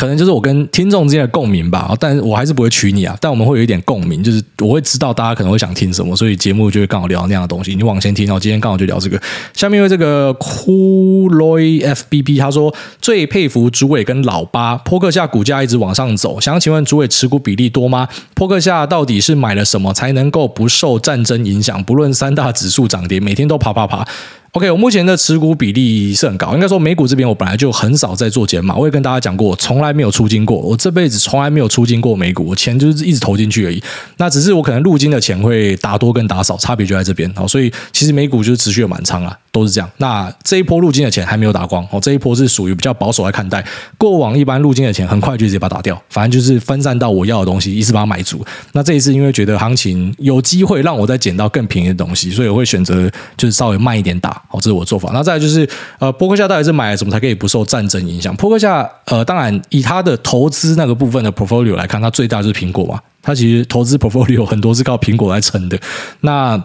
[0.00, 3.14] 可能就是我跟听众之间的共鸣吧，但我还是不会娶你啊。
[3.20, 7.74] 但我们会有一点共鸣，就是我会知道大家可能会想听什么，所以节目就会刚好聊那样的东西。
[7.74, 9.20] 你往前听，然后今天刚好就聊这个。
[9.52, 18.08] 下面因为这个 Cooloy F B B，他说最佩服主委跟老八，扑克夏股价一直往上走，想请问主委持股比例多吗？
[18.32, 21.84] 扑克夏到底是买了什么才能够不受战争影响？
[21.84, 24.08] 不论三大指数涨跌，每天都爬爬爬。
[24.52, 33.80] OK，我目前的持股比例是很高，应该说美股这边我本来就很少在做减码，我也跟大家讲过，我从来没有出金过，我这辈子从来没有出金过美股，我钱就是一直投进去而已。
[34.16, 37.32] 那只是我可能入金的钱会打多跟打少，差别就在这边。
[37.36, 39.88] 好，所以其实美股就是持续的满仓啊，都是这样。
[39.98, 43.64] 那这一波入金的钱还没有打光，哦，这一波是属于比较保守来看待。
[43.96, 48.44] 过往一般入金的钱很快就直接把它打掉，反正就是分散到我要的东西，一次把它买足。
[48.72, 54.39] 那这一次因为觉得行情有机会让我再捡到更便宜的东西，所以我会选择就是稍微慢一点打。
[54.52, 55.10] 好，这是我做法。
[55.14, 55.68] 那再来就是，
[56.00, 58.34] 呃，波克夏到底是买了什么才可以不受战争影响？
[58.34, 63.00] 波克夏，呃，当然以他的投资那个部分的 portfolio 来看，它最大就是苹果嘛。
[63.22, 65.78] 它其实投资 portfolio 很多是靠苹果来撑的。
[66.22, 66.60] 那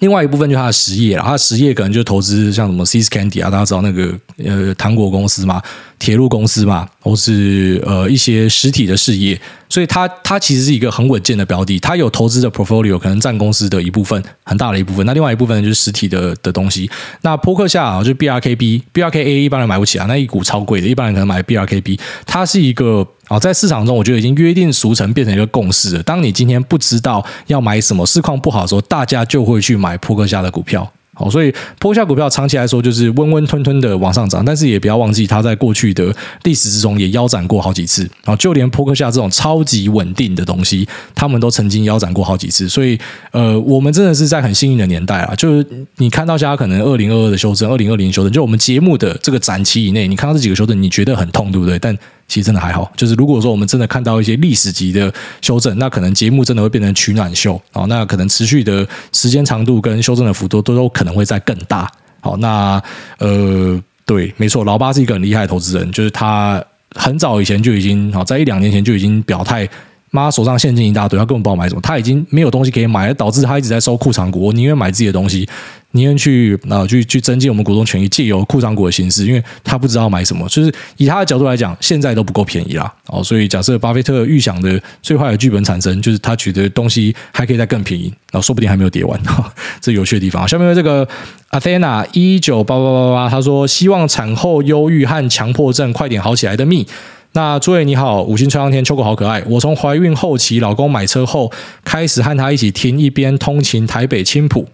[0.00, 4.12] 另外一部分就是他的实业了，他的实业可能就投资像什么 See's Candy 啊，大家知道那个
[4.44, 5.62] 呃糖果公司嘛，
[5.98, 9.40] 铁路公司嘛，或是呃一些实体的事业。
[9.68, 16.90] 所以它它其实是一个很稳健的标的，它有投资的 portfolio 可能占公司的一部分很大的一部分，那另外一部分就是实体的的东西。
[17.22, 22.00] 那扑克下啊，就 BRKB、BRKA 一般人买不起啊，那一股超贵的，一般人可能买 BRKB。
[22.26, 26.02] 它是一个啊，在市场中我觉得已经约定俗成，变成一个共识了。
[26.02, 30.92] 当你今天不知道要买什么，市况不好的时候，大家就会去买波克夏的股票。
[31.14, 36.12] 好，所以波克夏股票长期来说就是温温吞吞的往上涨，但是也不要忘记它在过去的
[36.42, 38.02] 历史之中也腰斩过好几次。
[38.24, 42.68] 然后就连波克夏这种超级稳定的东西，他们都曾经腰斩过好几次。
[42.68, 42.98] 所以，
[43.30, 51.78] 呃，我们真的是在很幸运的年代啊，就是你看到现在可能二零二二的修正，二零二零修正，就我们节目的这个展期以内，你看到这几个修正，你觉得很痛，对不对？
[51.78, 51.96] 但
[52.30, 61.90] 其实真的还好，就是如果说我们真的看到一些历史级的修正，那可能节目真的会变成取暖秀啊，那可能持续的时间长度跟修正的幅度都都可能会再更大。
[62.20, 62.80] 好，那
[63.18, 66.64] 呃，对，没错，老八是一个很厉害的投资人，就是他
[66.94, 69.68] 很早以前就已经好，在一两年前就已经表态，
[70.10, 75.48] 妈手上现金一大堆，他根本不知道买什么，他已经没有东西可以买，导致他一直在收库藏股，我宁愿买自己的东西。
[75.92, 82.92] 宁愿去啊，去去增进我们股东权益，借由库藏股的形式，因为他不知道买什么，就是以他的角度来讲，现在都不够便宜啦。
[83.08, 89.20] 哦，所以假设巴菲特预想的最坏的剧本产生，就是他觉得东西还可以再更便宜，然后说不定还没有跌完，
[89.82, 90.46] 这有趣的地方。
[90.46, 91.04] 下面这个
[91.50, 96.86] Athena 一九八八八八，他说希望产后忧郁和强迫症快点好起来的蜜。
[97.32, 99.40] 那诸位你好，五星吹上天，秋果好可爱。
[99.46, 101.52] 我从怀孕后期，老公买车后，
[101.84, 104.66] 开始和他一起听，一边通勤台北青浦。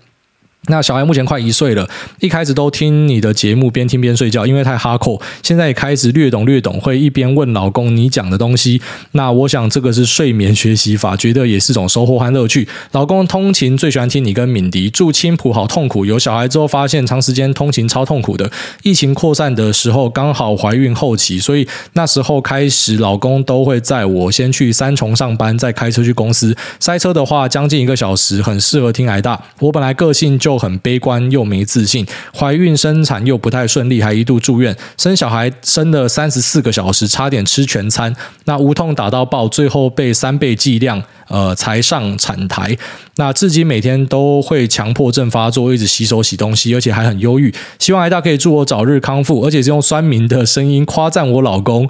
[0.69, 1.89] 那小孩目前快一岁了，
[2.21, 5.21] 一开始都听你的节目边听边睡觉，因为太哈扣。
[5.43, 8.81] 现在也开始略懂略懂，会一边问老公你讲的东西。
[9.13, 12.67] 那我想这个是睡眠学习法，觉得也是种收获和乐趣。
[12.93, 16.05] 老公通勤最喜欢听你跟敏迪住青浦，好痛苦。
[16.05, 18.51] 有小孩之后发现长时间通勤超痛苦的。
[18.83, 26.57] 疫情扩散的时候刚好怀孕后期，所以那时候开始老公都会载我先去三重上班，再开车去公司。
[26.81, 29.41] 塞车的话将近一个小时，很适合听癌大。
[29.61, 34.77] 我本来个性就很悲观又没自信，怀孕生产又不太顺利，还一度住院。
[34.97, 38.15] 生小孩生了三十四个小时，差点吃全餐。
[38.45, 42.77] 那无痛打到爆，最后被三倍剂量，呃，才上产台。
[43.17, 47.53] 那至今每天都会强迫症发作，一直洗手洗东西，而且还很忧郁。
[47.79, 51.89] 希望艾大可以祝我早日康复，而且是用酸民的声音夸赞我老公。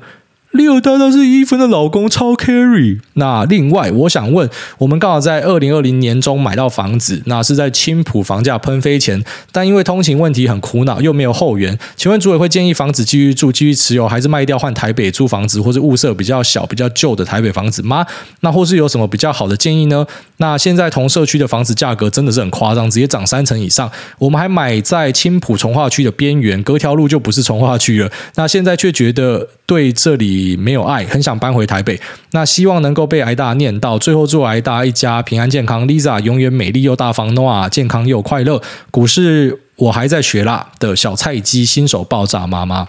[0.57, 2.99] 六大大是伊芬的老公超 carry。
[3.15, 4.49] 那另外，我想问，
[4.79, 11.79] 我们刚好在二零二零年中买到房子，那是在青浦房价喷飞前，但因为通勤问题很苦恼，又没有后援。
[11.97, 18.07] 请问主委会建议房子继续住、继续持有，还是卖掉换台北租房子，或是物色比较小、比较旧的台北房子吗？
[18.41, 20.07] 那或是有什么比较好的建议呢？
[20.37, 23.91] 那现在同社区的房子价格真的是很夸张，直接涨三成以上。
[24.19, 28.11] 我们还买在青浦从化区的边缘，隔条路就不是从化区了。
[28.35, 30.46] 那现在却觉得对这里。
[30.55, 31.99] 没有爱，很想搬回台北。
[32.33, 38.61] 那希望能够被挨大念到，最后祝挨大一家平安健康，Lisa 永远美丽又大方，Noah 健康又快乐。
[38.91, 42.87] 股市我还在学啦的小菜鸡新手爆炸妈妈。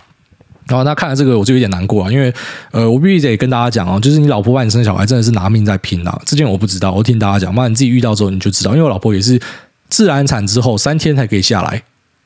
[0.67, 2.33] 然后那看了这个我就有点难过啊，因为
[2.71, 6.21] 呃，我必须得跟大家讲哦，就是你老婆帮你生小孩真的是拿命在拼啊。
[6.25, 9.39] 这件我不知道，我听大家讲，妈你自己遇到之后你就知道，因为我老婆也是
[9.87, 11.81] 自然产之后三天才可以下来。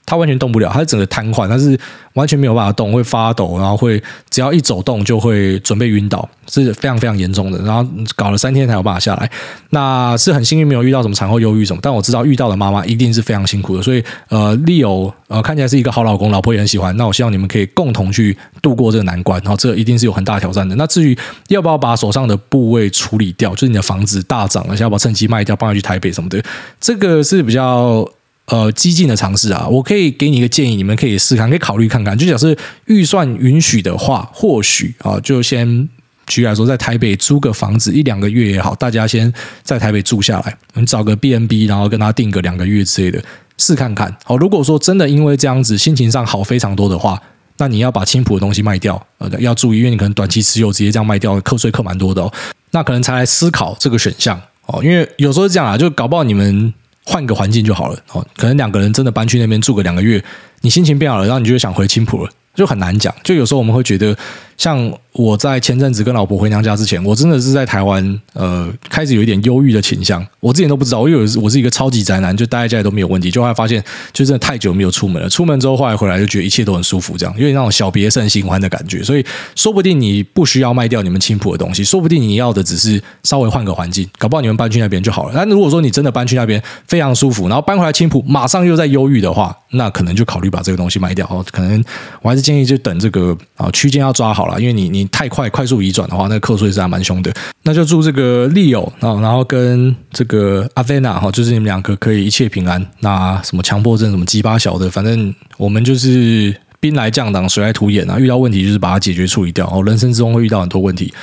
[0.06, 1.80] 他完全动不了，他整个瘫痪，他是
[2.14, 7.58] 完全没有办法动，会发抖，然后会只要一走动就会准备晕倒，是非常非常严重的。
[7.64, 9.30] 然后搞了三天才有办法下来，
[9.70, 13.84] 那是很幸运没有遇到什么产后忧郁什么，但我知道遇到的妈妈一定是非常辛苦的。
[13.84, 16.96] 所以呃，Leo 呃看起来是一个好老公，老婆也很喜欢。
[16.98, 20.76] 那我希望你们可以共同去度过这个难关，然后这一定是有很大挑战的。
[20.76, 26.44] 那至于要不要把手上的部位处理掉，就是你的房子大涨了，想要把趁机卖掉，搬回去台北什么的，
[26.82, 28.06] 这个是比较。
[28.52, 32.18] 呃，激进的尝试啊，我可以给你一个建议，你们可以试看，可以考虑看看。
[32.18, 32.54] 就假设
[32.88, 35.88] 预算允许的话，或许啊，就先
[36.28, 39.34] 举例来说，在台北租个房子一两个月也好，大家先
[39.64, 43.24] 在台北住下来，你找个 B N B，然后跟他订个两个月之类的，
[43.58, 44.14] 试看看。
[44.26, 47.18] 好，如果说真的因为这样子心情上好非常多的话，
[47.56, 52.30] 那你要把青浦的东西卖掉，呃，要注意，因为你可能短期持有直接这样卖掉，课税课蛮多的哦。
[52.72, 56.74] 那可能才来思考这个选项哦，因为有时候是这样啊，就搞不好你们。
[57.12, 60.24] 换个环境就好了哦，可能两个人真的搬去那边住个两个月，
[60.62, 63.14] 你心情变好了，然后你就想回青浦了，就很难讲。
[63.22, 64.18] 就有时候我们会觉得
[64.62, 64.78] 像
[65.12, 70.24] 我在前阵子跟老婆回娘家之前，我真的是在台湾，呃，开始有一点忧郁的倾向。
[70.40, 73.32] 我之前都不知道，我以为我是一个超级宅男，就待在家里都没有问题。
[73.32, 73.84] 就后来发现，
[74.14, 75.28] 就真的太久没有出门了。
[75.28, 79.02] 出门之后，后来回来就觉得一切都很舒服，这样，因为那种小别胜新欢的感觉。
[79.02, 85.34] 所以，说不定你不需要卖掉你们青浦的东西，说不定你要的只是稍微换个环境，搞不好你们搬去那边就好了。
[85.36, 91.26] 但如果说你真的搬去那边非常舒服，然后搬回来青浦马上又在忧郁的话，那可能就考虑把这个东西卖掉。
[91.32, 91.84] 哦，可能
[92.22, 97.32] 我还是建议就等这个啊区间要抓好了，啊因为你你太快快速移转的话，那个课税是还蛮凶的。
[97.64, 102.86] 那就祝这个 Leo 啊，然后跟这个 Avena 哈，就是你们两个可以一切平安。
[103.00, 108.20] 那什么强迫症，什么鸡巴小的，反正我们就是兵来将挡，水来土掩啊。
[108.20, 109.68] 遇到问题就是把它解决处理掉。
[109.72, 111.14] 哦，人生之中会遇到很多问题，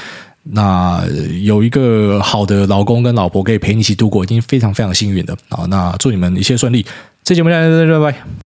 [0.44, 1.04] 那
[1.42, 5.66] 有一个好的老公跟老婆可以陪你一起度过，已经非常非常幸运的啊。
[5.68, 6.86] 那祝你们一切顺利。
[7.24, 8.47] 这节目就到这，拜拜。